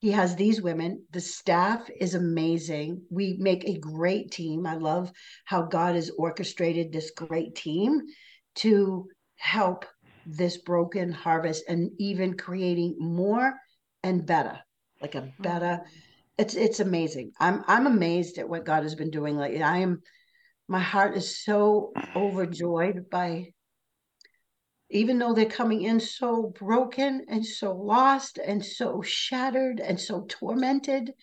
He 0.02 0.12
has 0.12 0.36
these 0.36 0.64
women. 0.64 1.06
The 1.12 1.22
staff 1.22 1.88
is 2.00 2.16
amazing. 2.16 3.04
We 3.12 3.38
make 3.40 3.64
a 3.66 3.78
great 3.78 4.32
team. 4.32 4.66
I 4.66 4.74
love 4.74 5.12
how 5.46 5.62
God 5.62 5.94
has 5.94 6.10
orchestrated 6.18 6.92
this 6.92 7.12
great 7.12 7.54
team 7.54 8.02
to 8.56 9.08
help 9.38 9.86
this 10.26 10.58
broken 10.58 11.12
harvest 11.12 11.66
and 11.68 11.92
even 12.00 12.36
creating 12.36 12.96
more 13.00 13.54
and 14.02 14.26
better, 14.26 14.60
like 15.02 15.14
a 15.14 15.22
mm-hmm. 15.22 15.44
better. 15.44 15.82
It's 16.36 16.56
it's 16.56 16.80
amazing. 16.80 17.34
I'm 17.40 17.64
I'm 17.68 17.86
amazed 17.86 18.40
at 18.40 18.50
what 18.50 18.66
God 18.66 18.82
has 18.82 18.96
been 18.96 19.12
doing 19.12 19.38
lately. 19.38 19.62
I 19.62 19.78
am 19.78 20.02
my 20.68 20.80
heart 20.80 21.16
is 21.16 21.44
so 21.44 21.94
overjoyed 22.16 23.08
by 23.12 23.54
even 24.92 25.18
though 25.18 25.34
they're 25.34 25.46
coming 25.46 25.84
in 25.84 26.00
so 26.00 26.54
broken 26.60 27.26
and 27.30 27.46
so 27.46 27.74
lost 27.74 28.38
and 28.38 28.64
so 28.64 29.02
shattered 29.02 29.80
and 29.80 30.00
so 30.00 30.26
tormented, 30.28 31.14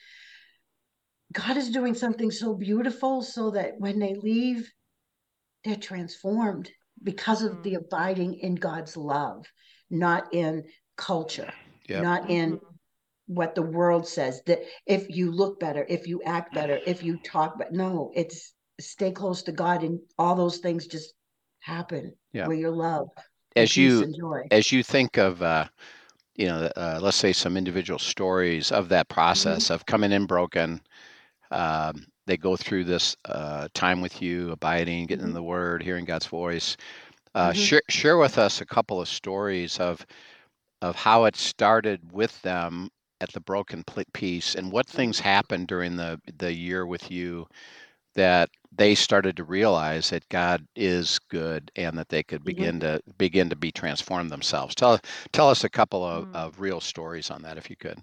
God 1.32 1.56
is 1.58 1.70
doing 1.70 1.94
something 1.94 2.30
so 2.30 2.54
beautiful 2.54 3.22
so 3.22 3.50
that 3.50 3.74
when 3.78 3.98
they 3.98 4.14
leave, 4.14 4.72
they're 5.64 5.76
transformed 5.76 6.70
because 7.02 7.42
of 7.42 7.62
the 7.62 7.74
mm. 7.74 7.76
abiding 7.76 8.34
in 8.40 8.54
God's 8.54 8.96
love, 8.96 9.44
not 9.90 10.32
in 10.32 10.64
culture, 10.96 11.52
yep. 11.86 12.02
not 12.02 12.30
in 12.30 12.56
mm-hmm. 12.56 12.66
what 13.26 13.54
the 13.54 13.62
world 13.62 14.08
says 14.08 14.40
that 14.46 14.60
if 14.86 15.10
you 15.10 15.30
look 15.30 15.60
better, 15.60 15.84
if 15.88 16.08
you 16.08 16.22
act 16.24 16.54
better, 16.54 16.78
if 16.86 17.02
you 17.02 17.18
talk 17.18 17.58
but 17.58 17.72
no, 17.72 18.10
it's 18.14 18.54
stay 18.80 19.10
close 19.10 19.42
to 19.42 19.52
God 19.52 19.82
and 19.82 20.00
all 20.18 20.34
those 20.34 20.58
things 20.58 20.86
just 20.86 21.12
happen 21.60 22.14
yeah. 22.32 22.46
where 22.46 22.56
you're 22.56 22.70
loved 22.70 23.10
as 23.56 23.76
you 23.76 24.06
as 24.50 24.72
you 24.72 24.82
think 24.82 25.16
of 25.18 25.42
uh, 25.42 25.66
you 26.36 26.46
know, 26.46 26.70
uh, 26.76 26.98
let's 27.02 27.16
say 27.16 27.32
some 27.32 27.56
individual 27.56 27.98
stories 27.98 28.70
of 28.72 28.88
that 28.88 29.08
Mm-hmm. 29.34 29.62
process 29.62 29.70
of 29.70 29.86
coming 29.86 30.12
in 30.12 30.26
broken. 30.26 30.80
Um, 31.50 32.06
they 32.26 32.36
go 32.36 32.56
through 32.56 32.84
this 32.84 33.16
uh, 33.24 33.68
time 33.74 34.00
with 34.00 34.22
you, 34.22 34.50
abiding, 34.52 35.06
getting 35.06 35.26
in 35.26 35.32
Mhm. 35.32 35.34
the 35.34 35.42
Word, 35.42 35.82
hearing 35.82 36.04
God's 36.04 36.26
voice. 36.26 36.76
Uh, 37.34 37.52
Mhm. 37.52 37.52
share 37.52 37.82
share 37.88 38.16
with 38.18 38.38
us 38.38 38.60
a 38.60 38.66
couple 38.66 39.00
of 39.00 39.08
stories 39.08 39.78
of 39.78 40.06
of 40.82 40.96
how 40.96 41.24
it 41.24 41.36
started 41.36 42.12
with 42.12 42.40
them 42.42 42.90
at 43.20 43.32
the 43.32 43.40
broken 43.40 43.84
piece 44.12 44.54
and 44.54 44.72
what 44.72 44.86
things 44.86 45.20
happened 45.20 45.66
during 45.68 45.96
the 45.96 46.20
the 46.38 46.52
year 46.52 46.86
with 46.86 47.10
you 47.10 47.46
that 48.14 48.50
they 48.72 48.94
started 48.94 49.36
to 49.36 49.44
realize 49.44 50.10
that 50.10 50.28
God 50.28 50.66
is 50.76 51.18
good 51.30 51.70
and 51.76 51.98
that 51.98 52.08
they 52.08 52.22
could 52.22 52.42
Mhm. 52.42 52.44
begin 52.44 52.80
to 52.80 53.00
begin 53.16 53.50
to 53.50 53.56
be 53.56 53.72
transformed 53.72 54.30
themselves. 54.30 54.74
Tell 54.74 54.98
tell 55.32 55.48
us 55.48 55.64
a 55.64 55.68
couple 55.70 56.04
of, 56.04 56.24
Mm. 56.26 56.34
of 56.34 56.60
real 56.60 56.80
stories 56.80 57.30
on 57.30 57.42
that 57.42 57.58
if 57.58 57.70
you 57.70 57.76
could. 57.76 57.98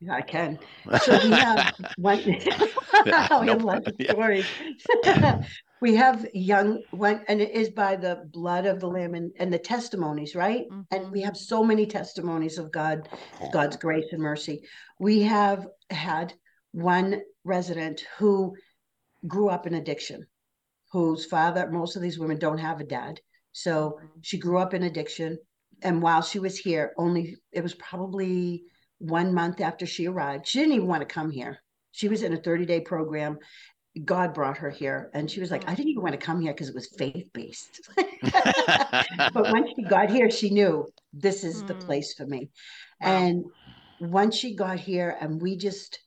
Yeah, 0.00 0.14
I 0.14 0.22
can. 0.22 0.58
So 1.02 1.18
we 1.22 1.30
have 1.32 1.74
one. 1.96 2.22
Yeah, 2.26 3.28
we 3.40 3.46
no 3.46 3.52
have 3.52 3.64
lots 3.64 3.86
of. 3.86 3.94
Yeah. 3.98 5.40
we 5.80 5.94
have 5.94 6.26
young 6.34 6.82
one, 6.90 7.22
and 7.28 7.40
it 7.40 7.50
is 7.50 7.70
by 7.70 7.96
the 7.96 8.28
blood 8.32 8.66
of 8.66 8.80
the 8.80 8.88
Lamb 8.88 9.14
and, 9.14 9.32
and 9.38 9.52
the 9.52 9.58
testimonies, 9.58 10.34
right? 10.34 10.64
And 10.90 11.10
we 11.10 11.22
have 11.22 11.36
so 11.36 11.62
many 11.64 11.86
testimonies 11.86 12.58
of 12.58 12.70
God, 12.72 13.08
God's 13.52 13.76
grace 13.76 14.06
and 14.12 14.22
mercy. 14.22 14.62
We 14.98 15.22
have 15.22 15.66
had 15.90 16.32
one 16.72 17.22
resident 17.44 18.04
who 18.18 18.54
grew 19.26 19.48
up 19.48 19.66
in 19.66 19.74
addiction, 19.74 20.26
whose 20.92 21.26
father, 21.26 21.70
most 21.70 21.96
of 21.96 22.02
these 22.02 22.18
women 22.18 22.38
don't 22.38 22.58
have 22.58 22.80
a 22.80 22.84
dad. 22.84 23.20
So 23.52 23.98
she 24.20 24.38
grew 24.38 24.58
up 24.58 24.74
in 24.74 24.82
addiction. 24.82 25.38
And 25.82 26.02
while 26.02 26.22
she 26.22 26.38
was 26.38 26.58
here, 26.58 26.92
only 26.96 27.36
it 27.52 27.62
was 27.62 27.74
probably 27.74 28.64
one 28.98 29.34
month 29.34 29.60
after 29.60 29.86
she 29.86 30.06
arrived. 30.06 30.46
She 30.46 30.58
didn't 30.58 30.74
even 30.74 30.88
want 30.88 31.02
to 31.06 31.14
come 31.14 31.30
here. 31.30 31.62
She 31.92 32.08
was 32.08 32.22
in 32.22 32.32
a 32.32 32.36
30 32.40 32.66
day 32.66 32.80
program. 32.80 33.38
God 34.04 34.34
brought 34.34 34.58
her 34.58 34.70
here. 34.70 35.10
And 35.14 35.30
she 35.30 35.40
was 35.40 35.50
like, 35.50 35.68
I 35.68 35.74
didn't 35.74 35.90
even 35.90 36.02
want 36.02 36.12
to 36.18 36.26
come 36.26 36.40
here 36.40 36.52
because 36.52 36.68
it 36.68 36.74
was 36.74 36.94
faith 36.98 37.28
based. 37.32 37.80
but 39.32 39.50
once 39.50 39.70
she 39.76 39.84
got 39.84 40.10
here, 40.10 40.30
she 40.30 40.50
knew 40.50 40.86
this 41.12 41.44
is 41.44 41.64
the 41.64 41.74
Hmm. 41.74 41.80
place 41.86 42.14
for 42.14 42.26
me. 42.26 42.50
Wow. 43.00 43.08
And 43.10 43.44
once 43.98 44.36
she 44.36 44.54
got 44.54 44.78
here, 44.78 45.16
and 45.18 45.40
we 45.40 45.56
just 45.56 45.98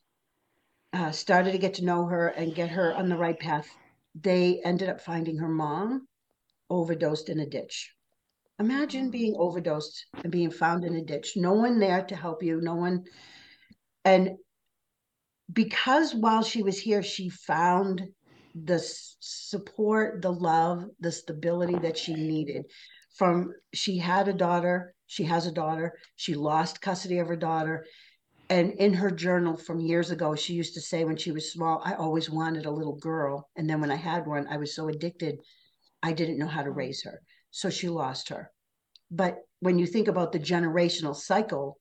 uh, 0.92 1.12
started 1.12 1.52
to 1.52 1.58
get 1.58 1.74
to 1.74 1.84
know 1.84 2.06
her 2.06 2.28
and 2.28 2.54
get 2.54 2.70
her 2.70 2.94
on 2.94 3.08
the 3.08 3.16
right 3.16 3.38
path, 3.38 3.68
they 4.14 4.60
ended 4.64 4.88
up 4.88 5.00
finding 5.00 5.38
her 5.38 5.48
mom 5.48 6.06
overdosed 6.68 7.28
in 7.28 7.40
a 7.40 7.46
ditch. 7.46 7.94
Imagine 8.58 9.08
Mm. 9.08 9.12
being 9.12 9.34
overdosed 9.38 10.06
and 10.22 10.30
being 10.30 10.50
found 10.50 10.84
in 10.84 10.94
a 10.94 11.04
ditch. 11.04 11.36
No 11.36 11.54
one 11.54 11.78
there 11.78 12.04
to 12.04 12.16
help 12.16 12.42
you. 12.42 12.60
No 12.60 12.74
one. 12.74 13.04
And 14.04 14.36
because 15.52 16.14
while 16.14 16.42
she 16.42 16.62
was 16.62 16.78
here, 16.78 17.02
she 17.02 17.28
found 17.28 18.02
the 18.54 18.78
support, 19.20 20.22
the 20.22 20.32
love, 20.32 20.84
the 21.00 21.12
stability 21.12 21.78
that 21.78 21.96
she 21.96 22.14
needed. 22.14 22.64
From 23.14 23.52
she 23.72 23.98
had 23.98 24.28
a 24.28 24.32
daughter, 24.32 24.94
she 25.06 25.24
has 25.24 25.46
a 25.46 25.52
daughter, 25.52 25.94
she 26.16 26.34
lost 26.34 26.80
custody 26.80 27.18
of 27.18 27.28
her 27.28 27.36
daughter. 27.36 27.84
And 28.50 28.72
in 28.72 28.92
her 28.94 29.12
journal 29.12 29.56
from 29.56 29.78
years 29.78 30.10
ago, 30.10 30.34
she 30.34 30.54
used 30.54 30.74
to 30.74 30.80
say 30.80 31.04
when 31.04 31.16
she 31.16 31.30
was 31.30 31.52
small, 31.52 31.80
I 31.84 31.94
always 31.94 32.28
wanted 32.28 32.66
a 32.66 32.70
little 32.70 32.96
girl. 32.96 33.48
And 33.54 33.70
then 33.70 33.80
when 33.80 33.92
I 33.92 33.96
had 33.96 34.26
one, 34.26 34.48
I 34.48 34.56
was 34.56 34.74
so 34.74 34.88
addicted, 34.88 35.38
I 36.02 36.12
didn't 36.12 36.38
know 36.38 36.48
how 36.48 36.64
to 36.64 36.70
Mm. 36.70 36.76
raise 36.76 37.04
her. 37.04 37.22
So 37.52 37.70
she 37.70 37.88
lost 37.88 38.28
her. 38.30 38.50
But 39.08 39.38
when 39.60 39.78
you 39.78 39.86
think 39.86 40.08
about 40.08 40.32
the 40.32 40.40
generational 40.40 41.14
cycle, 41.14 41.78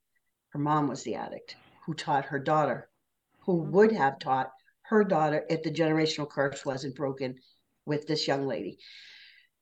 her 0.50 0.60
mom 0.60 0.88
was 0.88 1.04
the 1.04 1.16
addict 1.16 1.58
who 1.86 1.96
taught 1.96 2.26
her 2.26 2.40
daughter, 2.40 2.88
who 3.40 3.64
Mhm. 3.64 3.72
would 3.72 3.92
have 3.94 4.20
taught 4.20 4.52
her 4.84 5.04
daughter 5.04 5.46
if 5.50 5.64
the 5.64 5.72
generational 5.72 6.30
curse 6.30 6.64
wasn't 6.66 6.96
broken 6.96 7.40
with 7.86 8.06
this 8.06 8.28
young 8.28 8.46
lady. 8.46 8.78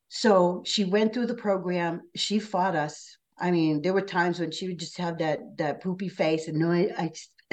So 0.10 0.62
she 0.65 0.84
went 0.84 1.13
through 1.13 1.28
the 1.28 1.36
program. 1.36 2.10
She 2.15 2.39
fought 2.39 2.76
us. 2.76 3.16
I 3.39 3.52
mean, 3.52 3.82
there 3.82 3.93
were 3.93 4.02
times 4.02 4.39
when 4.39 4.52
she 4.52 4.67
would 4.67 4.80
just 4.80 4.97
have 4.97 5.19
that 5.19 5.58
that 5.58 5.82
poopy 5.82 6.10
face 6.10 6.47
and 6.47 6.58
no, 6.58 6.71
I, 6.71 6.89
I 6.97 7.12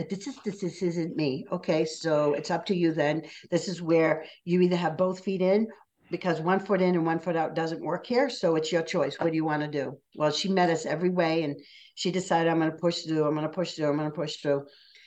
this 0.09 0.27
is 0.27 0.37
this, 0.44 0.61
this 0.61 0.83
isn't 0.83 1.16
me. 1.16 1.47
Okay, 1.53 1.85
so 1.85 2.35
it's 2.35 2.51
up 2.51 2.66
to 2.66 2.75
you 2.75 2.92
then. 2.92 3.23
This 3.51 3.68
is 3.68 3.81
where 3.81 4.25
you 4.44 4.61
either 4.61 4.77
have 4.77 4.97
both 4.97 5.25
feet 5.25 5.40
in 5.40 5.68
because 6.11 6.40
one 6.40 6.61
foot 6.61 6.83
in 6.83 6.94
and 6.94 7.07
one 7.07 7.20
foot 7.20 7.37
out 7.37 7.55
doesn't 7.55 7.85
work 7.85 8.07
here. 8.07 8.29
So 8.29 8.57
it's 8.57 8.73
your 8.73 8.83
choice. 8.83 9.16
What 9.18 9.31
do 9.31 9.37
you 9.37 9.44
want 9.44 9.62
to 9.62 9.68
do? 9.68 9.99
Well, 10.16 10.31
she 10.31 10.49
met 10.49 10.70
us 10.70 10.87
every 10.87 11.11
way 11.11 11.44
and 11.44 11.61
she 11.94 12.11
decided 12.11 12.51
I'm 12.51 12.59
going 12.59 12.73
to 12.73 12.77
push 12.77 13.03
through. 13.03 13.25
I'm 13.25 13.35
going 13.35 13.47
to 13.47 13.53
push 13.53 13.73
through. 13.73 13.88
I'm 13.88 13.97
going 13.97 14.11
to 14.11 14.16
push 14.16 14.37
through. 14.37 14.66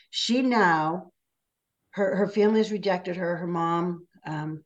She 0.09 0.41
now, 0.41 1.11
her 1.91 2.15
her 2.15 2.27
family 2.27 2.59
has 2.59 2.71
rejected 2.71 3.17
her. 3.17 3.35
Her 3.35 3.47
mom, 3.47 4.07
um, 4.25 4.63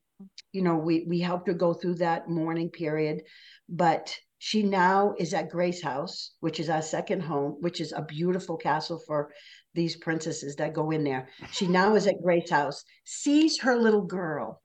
you 0.51 0.61
know, 0.61 0.75
we 0.75 1.05
we 1.07 1.19
helped 1.19 1.47
her 1.47 1.53
go 1.53 1.73
through 1.73 1.95
that 1.95 2.29
mourning 2.29 2.69
period, 2.69 3.23
but 3.67 4.15
she 4.43 4.63
now 4.63 5.13
is 5.19 5.35
at 5.35 5.51
Grace 5.51 5.83
House, 5.83 6.31
which 6.39 6.59
is 6.59 6.67
our 6.67 6.81
second 6.81 7.21
home, 7.21 7.57
which 7.59 7.79
is 7.79 7.91
a 7.91 8.01
beautiful 8.01 8.57
castle 8.57 8.97
for 9.05 9.31
these 9.75 9.95
princesses 9.95 10.55
that 10.55 10.73
go 10.73 10.89
in 10.89 11.03
there. 11.03 11.29
She 11.51 11.67
now 11.67 11.93
is 11.93 12.07
at 12.07 12.23
Grace 12.23 12.49
House, 12.49 12.83
sees 13.05 13.59
her 13.59 13.75
little 13.75 14.01
girl. 14.01 14.59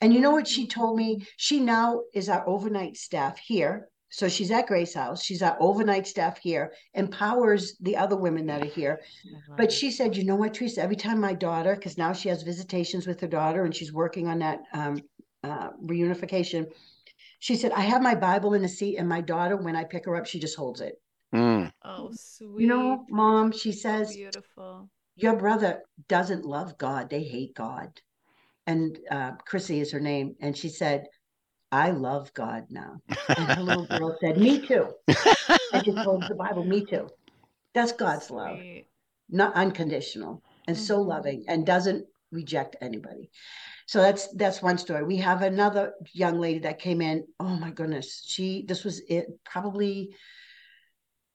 And 0.00 0.14
you 0.14 0.20
know 0.20 0.30
what 0.30 0.46
she 0.46 0.68
told 0.68 0.96
me? 0.96 1.26
She 1.36 1.58
now 1.58 2.02
is 2.14 2.28
our 2.28 2.48
overnight 2.48 2.96
staff 2.96 3.40
here. 3.40 3.88
So 4.08 4.28
she's 4.28 4.52
at 4.52 4.68
Grace 4.68 4.94
House. 4.94 5.24
She's 5.24 5.42
our 5.42 5.56
overnight 5.58 6.06
staff 6.06 6.38
here, 6.38 6.72
empowers 6.94 7.76
the 7.80 7.96
other 7.96 8.16
women 8.16 8.46
that 8.46 8.62
are 8.62 8.66
here. 8.66 9.00
But 9.56 9.72
she 9.72 9.90
said, 9.90 10.16
you 10.16 10.22
know 10.22 10.36
what, 10.36 10.54
Theresa, 10.54 10.80
every 10.80 10.94
time 10.94 11.20
my 11.20 11.34
daughter, 11.34 11.74
because 11.74 11.98
now 11.98 12.12
she 12.12 12.28
has 12.28 12.44
visitations 12.44 13.08
with 13.08 13.20
her 13.20 13.26
daughter 13.26 13.64
and 13.64 13.74
she's 13.74 13.92
working 13.92 14.28
on 14.28 14.38
that 14.38 14.60
um, 14.72 15.02
uh, 15.42 15.70
reunification. 15.84 16.68
She 17.38 17.56
said, 17.56 17.72
I 17.72 17.82
have 17.82 18.02
my 18.02 18.14
Bible 18.14 18.54
in 18.54 18.62
the 18.62 18.68
seat, 18.68 18.96
and 18.96 19.08
my 19.08 19.20
daughter, 19.20 19.56
when 19.56 19.76
I 19.76 19.84
pick 19.84 20.04
her 20.06 20.16
up, 20.16 20.26
she 20.26 20.40
just 20.40 20.56
holds 20.56 20.80
it. 20.80 20.94
Mm. 21.34 21.70
Oh, 21.84 22.10
sweet. 22.12 22.62
You 22.62 22.68
know, 22.68 23.04
mom, 23.08 23.52
she 23.52 23.72
So 23.72 23.80
says, 23.80 24.16
beautiful. 24.16 24.88
your 25.16 25.36
brother 25.36 25.82
doesn't 26.08 26.44
love 26.44 26.78
God. 26.78 27.10
They 27.10 27.22
hate 27.22 27.54
God. 27.54 28.00
And 28.66 28.98
uh, 29.10 29.32
Chrissy 29.46 29.80
is 29.80 29.92
her 29.92 30.00
name. 30.00 30.34
And 30.40 30.56
she 30.56 30.68
said, 30.68 31.06
I 31.70 31.90
love 31.90 32.32
God 32.34 32.66
now. 32.70 32.96
And 33.36 33.46
her 33.46 33.62
little 33.62 33.86
girl 33.86 34.16
said, 34.20 34.38
Me 34.38 34.66
too. 34.66 34.88
And 35.72 35.84
she 35.84 35.92
told 35.92 36.28
the 36.28 36.34
Bible, 36.34 36.64
Me 36.64 36.84
too. 36.84 37.08
That's 37.74 37.92
God's 37.92 38.30
love, 38.30 38.58
not 39.28 39.54
unconditional 39.54 40.42
and 40.66 40.76
so 40.76 40.98
Mhm. 40.98 41.06
loving 41.06 41.44
and 41.48 41.64
doesn't 41.66 42.06
reject 42.30 42.76
anybody. 42.80 43.30
So 43.86 44.00
that's 44.00 44.28
that's 44.34 44.62
one 44.62 44.78
story. 44.78 45.04
We 45.04 45.16
have 45.18 45.42
another 45.42 45.94
young 46.12 46.38
lady 46.38 46.60
that 46.60 46.78
came 46.78 47.00
in. 47.00 47.26
Oh 47.40 47.56
my 47.56 47.70
goodness. 47.70 48.22
She 48.26 48.64
this 48.66 48.84
was 48.84 49.00
it 49.08 49.26
probably 49.44 50.14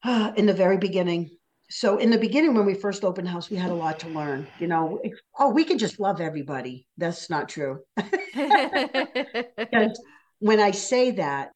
uh, 0.04 0.32
in 0.36 0.46
the 0.46 0.54
very 0.54 0.78
beginning. 0.78 1.30
So 1.70 1.98
in 1.98 2.12
the 2.12 2.18
beginning, 2.20 2.54
when 2.54 2.66
we 2.66 2.76
first 2.76 3.04
opened 3.04 3.28
house, 3.28 3.50
we 3.50 3.58
had 3.58 3.72
a 3.72 3.76
lot 3.76 4.00
to 4.00 4.10
learn. 4.10 4.48
You 4.60 4.68
know, 4.68 5.02
oh, 5.40 5.50
we 5.50 5.64
can 5.64 5.78
just 5.80 6.00
love 6.00 6.22
everybody. 6.22 6.88
That's 6.98 7.30
not 7.30 7.50
true. 7.50 7.80
When 10.40 10.60
I 10.60 10.72
say 10.72 11.12
that, 11.12 11.52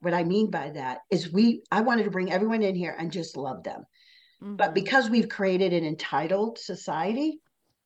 what 0.00 0.14
I 0.14 0.24
mean 0.24 0.50
by 0.50 0.70
that 0.70 1.00
is 1.10 1.30
we 1.30 1.62
I 1.70 1.82
wanted 1.82 2.04
to 2.04 2.10
bring 2.10 2.32
everyone 2.32 2.62
in 2.62 2.74
here 2.74 2.96
and 2.98 3.12
just 3.12 3.36
love 3.36 3.62
them. 3.62 3.84
But 4.40 4.70
Mhm. 4.70 4.74
because 4.74 5.10
we've 5.10 5.28
created 5.28 5.72
an 5.74 5.84
entitled 5.84 6.58
society, 6.58 7.41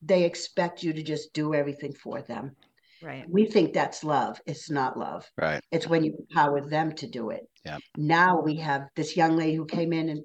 they 0.07 0.25
expect 0.25 0.83
you 0.83 0.92
to 0.92 1.03
just 1.03 1.33
do 1.33 1.55
everything 1.55 1.92
for 1.92 2.23
them. 2.23 2.57
right. 3.03 3.25
We 3.29 3.47
think 3.47 3.73
that's 3.73 4.05
love. 4.05 4.40
It's 4.47 4.71
not 4.71 4.99
love. 4.99 5.29
Right. 5.37 5.61
It's 5.71 5.87
when 5.87 6.05
you 6.05 6.16
empower 6.19 6.61
them 6.61 6.92
to 6.95 7.07
do 7.07 7.31
it. 7.31 7.42
Yeah. 7.64 7.79
Now 7.97 8.40
we 8.40 8.57
have 8.57 8.88
this 8.95 9.16
young 9.16 9.37
lady 9.37 9.55
who 9.55 9.66
came 9.66 9.92
in 9.92 10.09
and, 10.09 10.23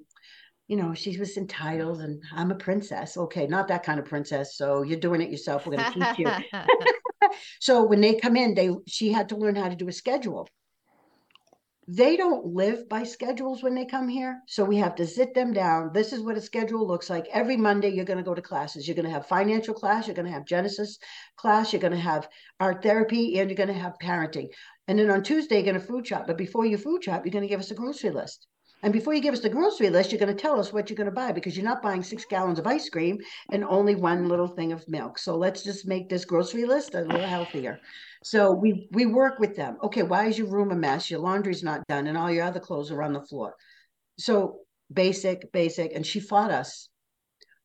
you 0.68 0.78
know, 0.78 0.94
she 0.94 1.18
was 1.18 1.38
entitled 1.38 2.02
and 2.02 2.22
I'm 2.34 2.52
a 2.52 2.56
princess. 2.56 3.18
Okay, 3.18 3.48
not 3.48 3.68
that 3.68 3.84
kind 3.84 4.00
of 4.00 4.06
princess. 4.06 4.56
So 4.56 4.84
you're 4.84 5.00
doing 5.00 5.22
it 5.22 5.32
yourself. 5.32 5.66
We're 5.66 5.78
going 5.78 5.92
to 5.92 6.00
teach 6.00 6.20
you. 6.20 6.32
So 7.60 7.84
when 7.84 8.02
they 8.02 8.16
come 8.16 8.36
in, 8.36 8.56
they 8.56 8.72
she 8.88 9.12
had 9.12 9.30
to 9.30 9.38
learn 9.38 9.56
how 9.56 9.70
to 9.70 9.76
do 9.76 9.88
a 9.88 9.92
schedule. 9.92 10.48
They 11.88 12.16
don't 12.16 12.46
live 12.46 12.88
by 12.88 13.04
schedules 13.04 13.64
when 13.64 13.74
they 13.74 13.86
come 13.86 14.08
here. 14.08 14.42
So 14.48 14.64
we 14.64 14.78
have 14.78 14.96
to 14.96 15.08
sit 15.08 15.34
them 15.34 15.52
down. 15.52 15.92
This 15.94 16.14
is 16.14 16.22
what 16.22 16.38
a 16.38 16.42
schedule 16.42 16.88
looks 16.88 17.10
like. 17.10 17.28
Every 17.34 17.58
Monday, 17.58 17.90
you're 17.90 18.06
going 18.06 18.18
to 18.20 18.24
go 18.24 18.36
to 18.36 18.42
classes. 18.42 18.88
You're 18.88 18.96
going 18.96 19.08
to 19.08 19.12
have 19.12 19.28
financial 19.28 19.74
class, 19.74 20.06
you're 20.06 20.16
going 20.16 20.28
to 20.28 20.32
have 20.32 20.46
Genesis 20.46 21.00
class, 21.38 21.74
you're 21.74 21.82
going 21.82 21.94
to 21.94 22.00
have 22.00 22.30
art 22.60 22.84
therapy, 22.84 23.40
and 23.40 23.50
you're 23.50 23.58
going 23.58 23.68
to 23.68 23.74
have 23.74 23.98
parenting. 24.02 24.50
And 24.88 25.00
then 25.00 25.10
on 25.10 25.24
Tuesday, 25.24 25.56
you're 25.56 25.74
going 25.74 25.80
to 25.80 25.86
food 25.86 26.06
shop. 26.06 26.28
But 26.28 26.38
before 26.38 26.66
you 26.66 26.78
food 26.78 27.04
shop, 27.04 27.26
you're 27.26 27.32
going 27.32 27.44
to 27.44 27.50
give 27.50 27.60
us 27.60 27.72
a 27.72 27.76
grocery 27.76 28.12
list. 28.12 28.48
And 28.84 28.92
before 28.92 29.14
you 29.14 29.22
give 29.22 29.34
us 29.34 29.42
the 29.42 29.50
grocery 29.50 29.90
list, 29.90 30.12
you're 30.12 30.20
going 30.20 30.36
to 30.36 30.42
tell 30.42 30.60
us 30.60 30.74
what 30.74 30.90
you're 30.90 30.98
going 30.98 31.10
to 31.10 31.12
buy 31.12 31.32
because 31.32 31.56
you're 31.56 31.66
not 31.66 31.84
buying 31.84 32.02
six 32.02 32.26
gallons 32.26 32.58
of 32.58 32.66
ice 32.66 32.90
cream 32.90 33.20
and 33.52 33.64
only 33.64 33.96
one 33.96 34.28
little 34.28 34.48
thing 34.48 34.72
of 34.72 34.88
milk. 34.88 35.20
So 35.20 35.36
let's 35.36 35.64
just 35.64 35.88
make 35.88 36.10
this 36.10 36.26
grocery 36.26 36.66
list 36.66 36.96
a 36.96 37.02
little 37.02 37.28
healthier. 37.28 37.80
So 38.24 38.52
we 38.52 38.88
we 38.92 39.06
work 39.06 39.40
with 39.40 39.56
them. 39.56 39.78
Okay, 39.84 40.04
why 40.04 40.26
is 40.26 40.38
your 40.38 40.48
room 40.48 40.72
a 40.72 40.76
mess? 40.76 41.10
Your 41.10 41.20
laundry's 41.20 41.64
not 41.64 41.86
done, 41.88 42.08
and 42.08 42.18
all 42.18 42.32
your 42.32 42.46
other 42.46 42.60
clothes 42.60 42.92
are 42.92 43.04
on 43.04 43.14
the 43.14 43.22
floor. 43.22 43.56
So 44.18 44.60
basic, 44.92 45.52
basic. 45.52 45.94
And 45.94 46.06
she 46.06 46.20
fought 46.20 46.52
us. 46.52 46.90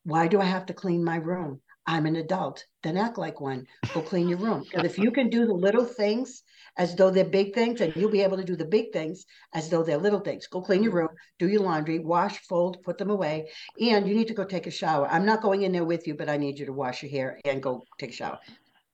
Why 0.05 0.29
do 0.29 0.40
I 0.40 0.44
have 0.44 0.66
to 0.66 0.74
clean 0.74 1.02
my 1.05 1.16
room? 1.16 1.61
I'm 1.87 2.07
an 2.07 2.16
adult. 2.16 2.64
Then 2.83 2.96
act 2.96 3.18
like 3.18 3.40
one. 3.40 3.66
Go 3.94 4.03
clean 4.03 4.29
your 4.29 4.38
room. 4.38 4.64
Because 4.64 4.85
if 4.90 4.99
you 4.99 5.11
can 5.11 5.31
do 5.31 5.46
the 5.46 5.55
little 5.55 5.85
things 5.85 6.42
as 6.79 6.94
though 6.94 7.11
they're 7.11 7.25
big 7.25 7.55
things, 7.55 7.81
and 7.81 7.94
you'll 7.96 8.11
be 8.11 8.22
able 8.22 8.37
to 8.37 8.44
do 8.44 8.57
the 8.57 8.64
big 8.64 8.92
things 8.92 9.25
as 9.55 9.70
though 9.70 9.83
they're 9.83 9.96
little 9.96 10.20
things. 10.20 10.46
Go 10.46 10.61
clean 10.61 10.83
your 10.83 10.92
room, 10.92 11.09
do 11.38 11.49
your 11.49 11.62
laundry, 11.62 11.99
wash, 11.99 12.38
fold, 12.40 12.83
put 12.83 12.99
them 12.99 13.11
away, 13.11 13.49
and 13.81 14.07
you 14.07 14.14
need 14.14 14.29
to 14.29 14.35
go 14.35 14.44
take 14.44 14.66
a 14.66 14.70
shower. 14.70 15.09
I'm 15.09 15.25
not 15.25 15.40
going 15.40 15.62
in 15.62 15.72
there 15.72 15.85
with 15.85 16.07
you, 16.07 16.14
but 16.14 16.29
I 16.29 16.37
need 16.37 16.59
you 16.59 16.66
to 16.66 16.72
wash 16.72 17.03
your 17.03 17.11
hair 17.11 17.40
and 17.44 17.62
go 17.62 17.83
take 17.99 18.11
a 18.11 18.14
shower. 18.14 18.38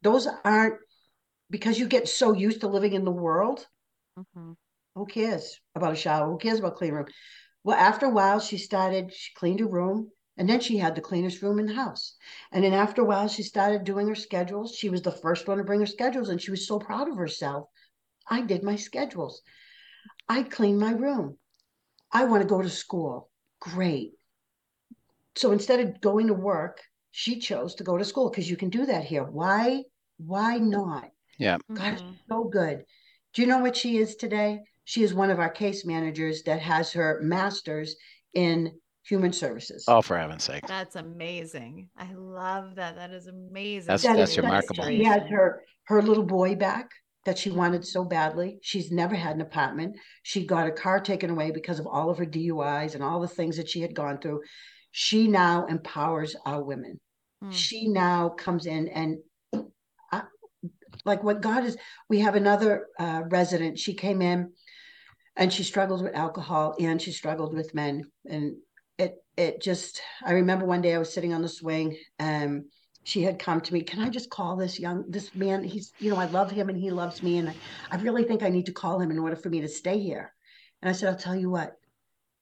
Those 0.03 0.29
aren't 0.45 0.77
because 1.51 1.79
you 1.79 1.87
get 1.87 2.09
so 2.09 2.33
used 2.33 2.61
to 2.61 2.69
living 2.69 2.93
in 2.93 3.05
the 3.05 3.11
world. 3.11 3.67
Mm-hmm. 4.19 4.53
Who 4.95 5.07
cares 5.07 5.59
about 5.75 5.93
a 5.93 5.97
shower? 5.97 6.31
Who 6.31 6.39
cares 6.39 6.59
about 6.59 6.77
clean 6.77 6.93
room? 6.93 7.07
Well, 7.65 7.79
after 7.79 8.07
a 8.07 8.11
while, 8.11 8.41
she 8.41 8.59
started, 8.59 9.13
she 9.13 9.33
cleaned 9.35 9.61
her 9.61 9.67
room. 9.67 10.11
And 10.37 10.49
then 10.49 10.61
she 10.61 10.79
had 10.79 10.95
the 10.95 11.01
cleanest 11.03 11.43
room 11.43 11.59
in 11.59 11.67
the 11.67 11.75
house. 11.75 12.15
And 12.53 12.65
then 12.65 12.73
after 12.73 13.03
a 13.03 13.05
while, 13.05 13.29
she 13.29 13.43
started 13.43 13.85
doing 13.85 14.09
her 14.09 14.15
schedules. 14.15 14.75
She 14.75 14.89
was 14.89 15.03
the 15.03 15.13
first 15.13 15.47
one 15.47 15.59
to 15.59 15.65
bring 15.65 15.81
her 15.81 15.87
schedules, 15.87 16.31
and 16.31 16.41
she 16.41 16.51
was 16.51 16.67
so 16.67 16.79
proud 16.79 17.09
of 17.09 17.17
herself. 17.17 17.69
I 18.29 18.41
did 18.41 18.63
my 18.63 18.77
schedules. 18.77 19.43
I 20.29 20.43
cleaned 20.43 20.79
my 20.79 20.93
room. 20.93 21.37
I 22.11 22.25
want 22.25 22.43
to 22.43 22.49
go 22.49 22.63
to 22.63 22.71
school. 22.71 23.31
Great. 23.61 24.13
So 25.37 25.53
instead 25.53 25.81
of 25.81 26.01
going 26.01 26.29
to 26.29 26.35
work, 26.35 26.81
she 27.11 27.39
chose 27.39 27.75
to 27.77 27.85
go 27.85 27.99
to 27.99 28.05
school 28.05 28.31
because 28.31 28.49
you 28.49 28.57
can 28.57 28.71
do 28.71 28.87
that 28.87 29.05
here. 29.05 29.25
Why? 29.25 29.83
Why 30.19 30.59
not? 30.59 31.11
Yeah. 31.39 31.59
God, 31.73 31.99
mm-hmm. 31.99 32.13
so 32.29 32.45
good. 32.45 32.85
Do 33.35 33.43
you 33.43 33.49
know 33.49 33.59
what 33.59 33.77
she 33.77 33.99
is 33.99 34.17
today? 34.17 34.61
She 34.85 35.03
is 35.03 35.15
one 35.15 35.31
of 35.31 35.39
our 35.39 35.51
case 35.51 35.85
managers 35.85 36.43
that 36.45 36.61
has 36.61 36.93
her 36.93 37.21
master's 37.23 37.97
in 38.35 38.73
human 39.05 39.33
services. 39.33 39.85
Oh, 39.89 40.03
for 40.03 40.17
heaven's 40.17 40.45
sake. 40.45 40.67
That's 40.67 40.97
amazing. 40.97 41.89
I 41.97 42.13
love 42.15 42.77
that. 42.77 42.97
That 42.97 43.11
is 43.11 43.27
amazing. 43.27 43.89
That's, 43.89 44.03
that 44.05 44.17
that's 44.17 44.33
is, 44.33 44.39
remarkable. 44.39 44.85
She 44.85 45.05
has 45.05 45.23
her, 45.29 45.63
her 45.85 46.03
little 46.03 46.25
boy 46.25 46.55
back 46.55 46.91
that 47.25 47.39
she 47.39 47.51
wanted 47.51 47.87
so 47.87 48.05
badly. 48.05 48.59
She's 48.63 48.91
never 48.91 49.15
had 49.15 49.37
an 49.37 49.43
apartment. 49.43 49.97
She 50.23 50.47
got 50.47 50.67
a 50.67 50.73
car 50.73 51.01
taken 51.01 51.31
away 51.31 51.51
because 51.51 51.79
of 51.79 51.87
all 51.87 52.11
of 52.11 52.19
her 52.19 52.27
DUIs 52.27 52.95
and 52.95 53.03
all 53.03 53.21
the 53.21 53.29
things 53.29 53.57
that 53.57 53.69
she 53.69 53.81
had 53.81 53.95
gone 53.95 54.19
through. 54.19 54.41
She 54.91 55.29
now 55.29 55.67
empowers 55.67 56.37
our 56.45 56.63
women. 56.63 57.01
Mm. 57.43 57.53
She 57.53 57.89
now 57.89 58.29
comes 58.29 58.67
in 58.67 58.89
and 58.89 59.19
uh, 60.13 60.23
like 61.05 61.23
what 61.23 61.41
God 61.41 61.65
is, 61.65 61.77
we 62.09 62.21
have 62.21 62.35
another 62.35 62.87
uh, 62.99 63.23
resident. 63.29 63.79
She 63.79 63.95
came 63.95 64.21
in 64.21 64.53
and 65.37 65.53
she 65.53 65.63
struggled 65.63 66.03
with 66.03 66.15
alcohol 66.15 66.75
and 66.79 67.01
she 67.01 67.13
struggled 67.13 67.55
with 67.55 67.75
men 67.75 68.05
and 68.27 68.57
it 69.37 69.63
just 69.63 70.01
I 70.25 70.33
remember 70.33 70.65
one 70.65 70.83
day 70.83 70.95
I 70.95 70.99
was 70.99 71.13
sitting 71.13 71.33
on 71.33 71.43
the 71.43 71.49
swing 71.49 71.97
and 72.19 72.61
um, 72.61 72.65
she 73.05 73.23
had 73.23 73.39
come 73.39 73.61
to 73.61 73.73
me, 73.73 73.83
can 73.83 74.01
I 74.01 74.09
just 74.09 74.31
call 74.31 74.57
this 74.57 74.79
young 74.79 75.05
this 75.09 75.35
man? 75.35 75.65
He's 75.65 75.93
you 75.99 76.11
know, 76.11 76.17
I 76.17 76.27
love 76.27 76.51
him 76.51 76.69
and 76.69 76.79
he 76.79 76.91
loves 76.91 77.23
me 77.23 77.39
and 77.39 77.49
I, 77.49 77.55
I 77.91 77.97
really 77.97 78.25
think 78.25 78.43
I 78.43 78.49
need 78.49 78.67
to 78.67 78.73
call 78.73 79.01
him 79.01 79.11
in 79.11 79.19
order 79.19 79.37
for 79.37 79.49
me 79.49 79.61
to 79.63 79.69
stay 79.69 79.99
here. 79.99 80.33
And 80.81 80.89
I 80.89 80.93
said, 80.93 81.09
I'll 81.09 81.19
tell 81.19 81.37
you 81.37 81.51
what, 81.51 81.73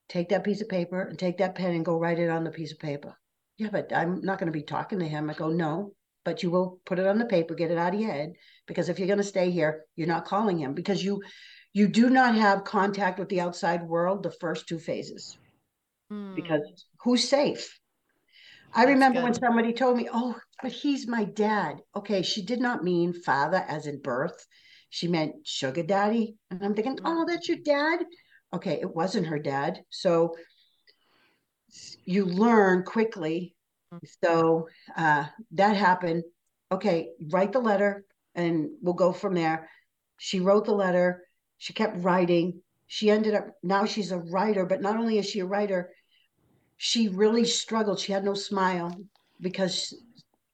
take 0.08 0.30
that 0.30 0.44
piece 0.44 0.60
of 0.60 0.68
paper 0.68 1.02
and 1.02 1.18
take 1.18 1.38
that 1.38 1.54
pen 1.54 1.74
and 1.74 1.84
go 1.84 1.98
write 1.98 2.18
it 2.18 2.30
on 2.30 2.44
the 2.44 2.50
piece 2.50 2.72
of 2.72 2.78
paper. 2.78 3.16
Yeah, 3.56 3.68
but 3.70 3.92
I'm 3.94 4.22
not 4.22 4.38
going 4.38 4.50
to 4.50 4.58
be 4.58 4.62
talking 4.62 4.98
to 4.98 5.08
him. 5.08 5.28
I 5.28 5.34
go, 5.34 5.48
no, 5.48 5.92
but 6.24 6.42
you 6.42 6.50
will 6.50 6.80
put 6.86 6.98
it 6.98 7.06
on 7.06 7.18
the 7.18 7.26
paper, 7.26 7.54
get 7.54 7.70
it 7.70 7.76
out 7.76 7.94
of 7.94 8.00
your 8.00 8.10
head. 8.10 8.32
Because 8.66 8.88
if 8.88 8.98
you're 8.98 9.06
going 9.06 9.18
to 9.18 9.24
stay 9.24 9.50
here, 9.50 9.84
you're 9.96 10.08
not 10.08 10.24
calling 10.24 10.58
him 10.58 10.74
because 10.74 11.04
you 11.04 11.22
you 11.72 11.86
do 11.86 12.10
not 12.10 12.34
have 12.34 12.64
contact 12.64 13.18
with 13.18 13.28
the 13.28 13.40
outside 13.40 13.82
world 13.86 14.22
the 14.22 14.30
first 14.30 14.66
two 14.66 14.78
phases 14.78 15.38
mm. 16.10 16.34
because 16.34 16.62
who's 17.02 17.28
safe? 17.28 17.78
I 18.72 18.82
That's 18.82 18.94
remember 18.94 19.18
good. 19.20 19.24
when 19.24 19.34
somebody 19.34 19.72
told 19.72 19.96
me, 19.96 20.08
"Oh, 20.12 20.36
but 20.62 20.72
he's 20.72 21.06
my 21.08 21.24
dad." 21.24 21.76
Okay, 21.96 22.22
she 22.22 22.42
did 22.42 22.60
not 22.60 22.84
mean 22.84 23.12
father 23.12 23.64
as 23.68 23.86
in 23.86 24.00
birth. 24.00 24.46
She 24.90 25.08
meant 25.08 25.46
sugar 25.46 25.82
daddy, 25.82 26.36
and 26.50 26.62
I'm 26.62 26.74
thinking, 26.74 26.98
"Oh, 27.04 27.24
that's 27.26 27.48
your 27.48 27.58
dad." 27.64 28.04
Okay, 28.52 28.80
it 28.80 28.94
wasn't 28.94 29.28
her 29.28 29.38
dad. 29.38 29.84
So 29.90 30.34
you 32.04 32.24
learn 32.24 32.84
quickly. 32.84 33.54
So 34.22 34.68
uh, 34.96 35.26
that 35.52 35.76
happened. 35.76 36.24
Okay, 36.72 37.10
write 37.30 37.52
the 37.52 37.60
letter, 37.60 38.04
and 38.34 38.70
we'll 38.82 38.94
go 38.94 39.12
from 39.12 39.34
there. 39.34 39.68
She 40.18 40.40
wrote 40.40 40.64
the 40.64 40.74
letter. 40.74 41.24
She 41.58 41.72
kept 41.72 42.02
writing. 42.02 42.62
She 42.86 43.10
ended 43.10 43.34
up 43.34 43.48
now 43.62 43.84
she's 43.84 44.12
a 44.12 44.18
writer, 44.18 44.64
but 44.66 44.80
not 44.80 44.96
only 44.96 45.18
is 45.18 45.28
she 45.28 45.40
a 45.40 45.46
writer, 45.46 45.90
she 46.82 47.08
really 47.08 47.44
struggled. 47.44 48.00
She 48.00 48.10
had 48.10 48.24
no 48.24 48.32
smile 48.32 48.98
because 49.38 49.94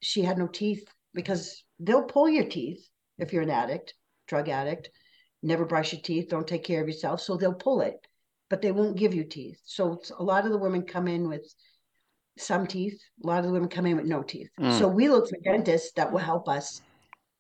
she 0.00 0.22
had 0.22 0.38
no 0.38 0.48
teeth 0.48 0.84
because 1.14 1.62
they'll 1.78 2.02
pull 2.02 2.28
your 2.28 2.48
teeth 2.48 2.84
if 3.16 3.32
you're 3.32 3.44
an 3.44 3.50
addict, 3.50 3.94
drug 4.26 4.48
addict, 4.48 4.90
never 5.44 5.64
brush 5.64 5.92
your 5.92 6.02
teeth, 6.02 6.28
don't 6.28 6.48
take 6.48 6.64
care 6.64 6.82
of 6.82 6.88
yourself. 6.88 7.20
So 7.20 7.36
they'll 7.36 7.54
pull 7.54 7.80
it, 7.80 7.94
but 8.50 8.60
they 8.60 8.72
won't 8.72 8.98
give 8.98 9.14
you 9.14 9.22
teeth. 9.22 9.60
So 9.66 10.00
a 10.18 10.22
lot 10.24 10.44
of 10.44 10.50
the 10.50 10.58
women 10.58 10.82
come 10.82 11.06
in 11.06 11.28
with 11.28 11.46
some 12.36 12.66
teeth. 12.66 13.00
A 13.22 13.26
lot 13.28 13.38
of 13.38 13.44
the 13.44 13.52
women 13.52 13.68
come 13.68 13.86
in 13.86 13.94
with 13.94 14.06
no 14.06 14.24
teeth. 14.24 14.50
Mm. 14.58 14.76
So 14.80 14.88
we 14.88 15.08
look 15.08 15.28
for 15.28 15.38
dentists 15.44 15.92
that 15.92 16.10
will 16.10 16.18
help 16.18 16.48
us 16.48 16.82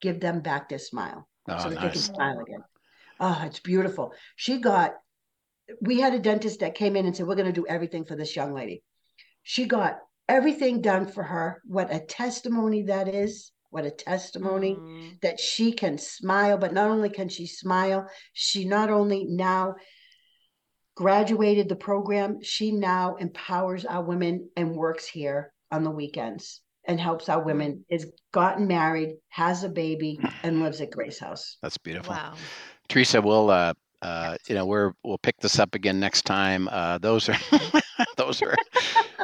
give 0.00 0.20
them 0.20 0.38
back 0.38 0.68
their 0.68 0.78
smile 0.78 1.26
oh, 1.48 1.58
so 1.58 1.70
that 1.70 1.74
nice. 1.74 1.82
they 1.82 1.90
can 1.90 2.14
smile 2.14 2.38
again. 2.38 2.62
Oh, 3.18 3.42
it's 3.46 3.58
beautiful. 3.58 4.12
She 4.36 4.58
got 4.60 4.94
we 5.80 6.00
had 6.00 6.14
a 6.14 6.18
dentist 6.18 6.60
that 6.60 6.74
came 6.74 6.96
in 6.96 7.06
and 7.06 7.16
said, 7.16 7.26
We're 7.26 7.34
going 7.34 7.46
to 7.46 7.52
do 7.52 7.66
everything 7.66 8.04
for 8.04 8.16
this 8.16 8.36
young 8.36 8.54
lady. 8.54 8.82
She 9.42 9.66
got 9.66 9.98
everything 10.28 10.80
done 10.80 11.06
for 11.06 11.22
her. 11.22 11.62
What 11.64 11.94
a 11.94 12.00
testimony 12.00 12.82
that 12.82 13.08
is. 13.08 13.52
What 13.70 13.84
a 13.84 13.90
testimony 13.90 14.76
mm. 14.76 15.20
that 15.20 15.38
she 15.38 15.72
can 15.72 15.98
smile, 15.98 16.56
but 16.56 16.72
not 16.72 16.88
only 16.88 17.10
can 17.10 17.28
she 17.28 17.46
smile, 17.46 18.08
she 18.32 18.64
not 18.64 18.90
only 18.90 19.24
now 19.24 19.74
graduated 20.94 21.68
the 21.68 21.76
program, 21.76 22.38
she 22.42 22.72
now 22.72 23.16
empowers 23.16 23.84
our 23.84 24.02
women 24.02 24.48
and 24.56 24.74
works 24.74 25.06
here 25.06 25.52
on 25.70 25.84
the 25.84 25.90
weekends 25.90 26.62
and 26.86 27.00
helps 27.00 27.28
our 27.28 27.42
women, 27.42 27.84
is 27.90 28.12
gotten 28.32 28.66
married, 28.66 29.16
has 29.28 29.64
a 29.64 29.68
baby, 29.68 30.20
and 30.42 30.62
lives 30.62 30.80
at 30.80 30.90
Grace 30.90 31.18
House. 31.18 31.58
That's 31.60 31.76
beautiful. 31.76 32.14
Wow. 32.14 32.34
Theresa, 32.88 33.20
we'll 33.20 33.50
uh, 33.50 33.74
uh, 34.02 34.36
you 34.48 34.54
know, 34.54 34.66
we're 34.66 34.92
we'll 35.02 35.18
pick 35.18 35.36
this 35.38 35.58
up 35.58 35.74
again 35.74 35.98
next 35.98 36.22
time. 36.22 36.68
Uh, 36.70 36.98
those 36.98 37.28
are 37.28 37.38
those 38.16 38.42
are 38.42 38.54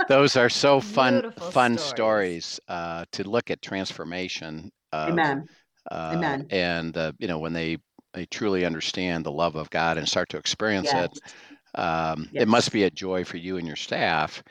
those 0.08 0.36
are 0.36 0.48
so 0.48 0.80
fun 0.80 1.20
Beautiful 1.20 1.50
fun 1.50 1.78
stories, 1.78 2.46
stories 2.46 2.60
uh, 2.68 3.04
to 3.12 3.28
look 3.28 3.50
at 3.50 3.62
transformation. 3.62 4.70
Of, 4.92 5.10
Amen. 5.10 5.46
Uh, 5.90 6.12
Amen. 6.16 6.46
And 6.50 6.96
uh, 6.96 7.12
you 7.18 7.28
know, 7.28 7.38
when 7.38 7.52
they 7.52 7.78
they 8.14 8.26
truly 8.26 8.64
understand 8.64 9.24
the 9.24 9.32
love 9.32 9.56
of 9.56 9.70
God 9.70 9.98
and 9.98 10.08
start 10.08 10.28
to 10.30 10.36
experience 10.36 10.90
yes. 10.92 11.08
it, 11.14 11.80
um, 11.80 12.28
yes. 12.32 12.42
it 12.42 12.48
must 12.48 12.72
be 12.72 12.84
a 12.84 12.90
joy 12.90 13.24
for 13.24 13.38
you 13.38 13.56
and 13.56 13.66
your 13.66 13.76
staff 13.76 14.42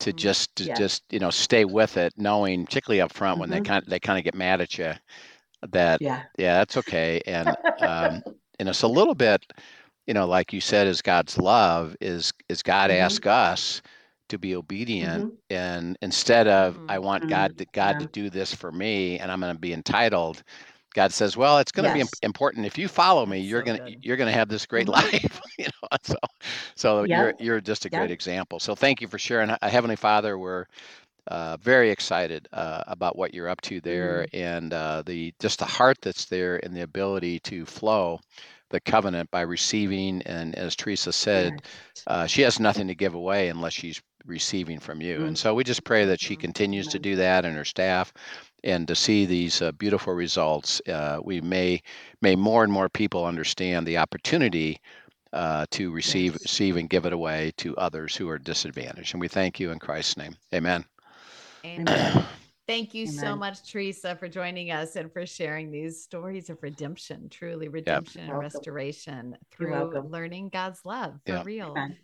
to 0.00 0.10
mm-hmm. 0.10 0.16
just 0.16 0.54
to 0.56 0.64
yes. 0.64 0.78
just 0.78 1.02
you 1.10 1.18
know 1.18 1.30
stay 1.30 1.64
with 1.64 1.96
it, 1.96 2.12
knowing 2.16 2.64
particularly 2.66 3.00
up 3.00 3.12
front 3.12 3.34
mm-hmm. 3.34 3.40
when 3.40 3.50
they 3.50 3.56
mm-hmm. 3.56 3.72
kind 3.72 3.84
they 3.86 4.00
kind 4.00 4.18
of 4.18 4.24
get 4.24 4.34
mad 4.34 4.60
at 4.60 4.76
you 4.78 4.92
that 5.72 6.00
yeah, 6.00 6.22
yeah 6.38 6.58
that's 6.58 6.76
okay 6.76 7.20
and 7.26 7.48
um, 7.80 8.22
and 8.58 8.68
it's 8.68 8.82
a 8.82 8.88
little 8.88 9.14
bit 9.14 9.44
you 10.06 10.14
know 10.14 10.26
like 10.26 10.52
you 10.52 10.60
said 10.60 10.86
is 10.86 11.02
god's 11.02 11.38
love 11.38 11.96
is 12.00 12.32
is 12.48 12.62
god 12.62 12.90
mm-hmm. 12.90 13.02
ask 13.02 13.26
us 13.26 13.82
to 14.28 14.38
be 14.38 14.56
obedient 14.56 15.26
mm-hmm. 15.26 15.54
and 15.54 15.96
instead 16.02 16.46
of 16.48 16.74
mm-hmm. 16.74 16.90
i 16.90 16.98
want 16.98 17.28
god 17.28 17.52
mm-hmm. 17.52 17.58
to, 17.58 17.66
god 17.72 17.96
yeah. 17.96 18.06
to 18.06 18.12
do 18.12 18.30
this 18.30 18.54
for 18.54 18.72
me 18.72 19.18
and 19.18 19.30
i'm 19.30 19.40
going 19.40 19.54
to 19.54 19.60
be 19.60 19.72
entitled 19.72 20.42
god 20.94 21.12
says 21.12 21.36
well 21.36 21.58
it's 21.58 21.72
going 21.72 21.90
to 21.90 21.98
yes. 21.98 22.08
be 22.08 22.26
important 22.26 22.66
if 22.66 22.78
you 22.78 22.88
follow 22.88 23.26
me 23.26 23.38
you're 23.38 23.64
so 23.64 23.76
going 23.76 23.78
to 23.78 24.06
you're 24.06 24.16
going 24.16 24.30
to 24.30 24.36
have 24.36 24.48
this 24.48 24.66
great 24.66 24.86
mm-hmm. 24.88 25.12
life 25.12 25.40
you 25.58 25.64
know 25.64 25.98
so 26.02 26.16
so 26.74 27.02
yep. 27.04 27.36
you're 27.38 27.46
you're 27.46 27.60
just 27.60 27.84
a 27.84 27.88
yep. 27.90 28.00
great 28.00 28.10
example 28.10 28.58
so 28.58 28.74
thank 28.74 29.00
you 29.00 29.08
for 29.08 29.18
sharing 29.18 29.54
heavenly 29.62 29.96
father 29.96 30.38
we're 30.38 30.66
uh, 31.28 31.56
very 31.58 31.90
excited 31.90 32.48
uh, 32.52 32.84
about 32.86 33.16
what 33.16 33.34
you're 33.34 33.48
up 33.48 33.60
to 33.62 33.80
there 33.80 34.26
mm-hmm. 34.32 34.36
and 34.36 34.72
uh, 34.72 35.02
the 35.06 35.34
just 35.40 35.58
the 35.58 35.64
heart 35.64 35.98
that's 36.00 36.26
there 36.26 36.60
and 36.64 36.74
the 36.74 36.82
ability 36.82 37.40
to 37.40 37.66
flow 37.66 38.20
the 38.70 38.80
covenant 38.80 39.30
by 39.30 39.40
receiving 39.40 40.22
and 40.22 40.54
as 40.56 40.76
theresa 40.76 41.12
said 41.12 41.62
uh, 42.06 42.26
she 42.26 42.42
has 42.42 42.60
nothing 42.60 42.86
to 42.86 42.94
give 42.94 43.14
away 43.14 43.48
unless 43.48 43.72
she's 43.72 44.00
receiving 44.24 44.78
from 44.78 45.00
you 45.00 45.16
mm-hmm. 45.16 45.26
and 45.26 45.38
so 45.38 45.54
we 45.54 45.64
just 45.64 45.84
pray 45.84 46.04
that 46.04 46.20
she 46.20 46.34
mm-hmm. 46.34 46.42
continues 46.42 46.86
to 46.86 46.98
do 46.98 47.16
that 47.16 47.44
and 47.44 47.56
her 47.56 47.64
staff 47.64 48.12
and 48.64 48.88
to 48.88 48.94
see 48.94 49.24
these 49.24 49.62
uh, 49.62 49.72
beautiful 49.72 50.12
results 50.14 50.80
uh, 50.88 51.18
we 51.22 51.40
may 51.40 51.80
may 52.22 52.36
more 52.36 52.64
and 52.64 52.72
more 52.72 52.88
people 52.88 53.24
understand 53.24 53.86
the 53.86 53.98
opportunity 53.98 54.80
to 55.70 55.90
receive 55.90 56.32
yes. 56.32 56.42
receive 56.42 56.76
and 56.76 56.88
give 56.88 57.04
it 57.04 57.12
away 57.12 57.52
to 57.58 57.76
others 57.76 58.16
who 58.16 58.26
are 58.26 58.38
disadvantaged 58.38 59.12
and 59.12 59.20
we 59.20 59.28
thank 59.28 59.60
you 59.60 59.70
in 59.70 59.78
christ's 59.78 60.16
name 60.16 60.34
amen 60.54 60.84
Amen. 61.66 62.24
Thank 62.66 62.94
you 62.94 63.04
Amen. 63.04 63.16
so 63.16 63.36
much, 63.36 63.70
Theresa, 63.70 64.16
for 64.16 64.28
joining 64.28 64.72
us 64.72 64.96
and 64.96 65.12
for 65.12 65.24
sharing 65.24 65.70
these 65.70 66.02
stories 66.02 66.50
of 66.50 66.58
redemption, 66.62 67.28
truly 67.28 67.68
redemption 67.68 68.22
yep. 68.22 68.30
and 68.30 68.38
restoration 68.40 69.36
through 69.52 70.02
learning 70.08 70.48
God's 70.48 70.80
love 70.84 71.14
for 71.24 71.34
yep. 71.34 71.46
real. 71.46 71.70
Amen. 71.70 71.96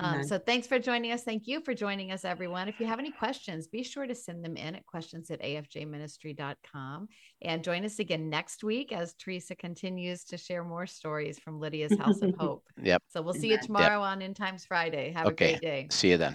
Um, 0.00 0.24
so 0.24 0.38
thanks 0.38 0.66
for 0.66 0.78
joining 0.78 1.12
us. 1.12 1.22
Thank 1.22 1.46
you 1.46 1.60
for 1.60 1.74
joining 1.74 2.10
us, 2.10 2.24
everyone. 2.24 2.68
If 2.68 2.80
you 2.80 2.86
have 2.86 2.98
any 2.98 3.10
questions, 3.10 3.66
be 3.66 3.82
sure 3.82 4.06
to 4.06 4.14
send 4.14 4.42
them 4.42 4.56
in 4.56 4.74
at 4.74 4.86
questions 4.86 5.30
at 5.30 5.42
afjministry.com. 5.42 7.08
And 7.42 7.62
join 7.62 7.84
us 7.84 7.98
again 7.98 8.30
next 8.30 8.64
week 8.64 8.92
as 8.92 9.14
Theresa 9.14 9.54
continues 9.54 10.24
to 10.24 10.38
share 10.38 10.64
more 10.64 10.86
stories 10.86 11.38
from 11.38 11.60
Lydia's 11.60 11.96
House 11.98 12.22
of 12.22 12.34
Hope. 12.38 12.64
Yep. 12.82 13.02
So 13.08 13.20
we'll 13.20 13.34
see 13.34 13.50
you 13.50 13.58
tomorrow 13.58 14.00
yep. 14.00 14.08
on 14.08 14.22
End 14.22 14.36
Times 14.36 14.64
Friday. 14.64 15.12
Have 15.12 15.26
okay. 15.26 15.46
a 15.46 15.50
great 15.50 15.60
day. 15.60 15.86
See 15.90 16.10
you 16.10 16.16
then. 16.16 16.34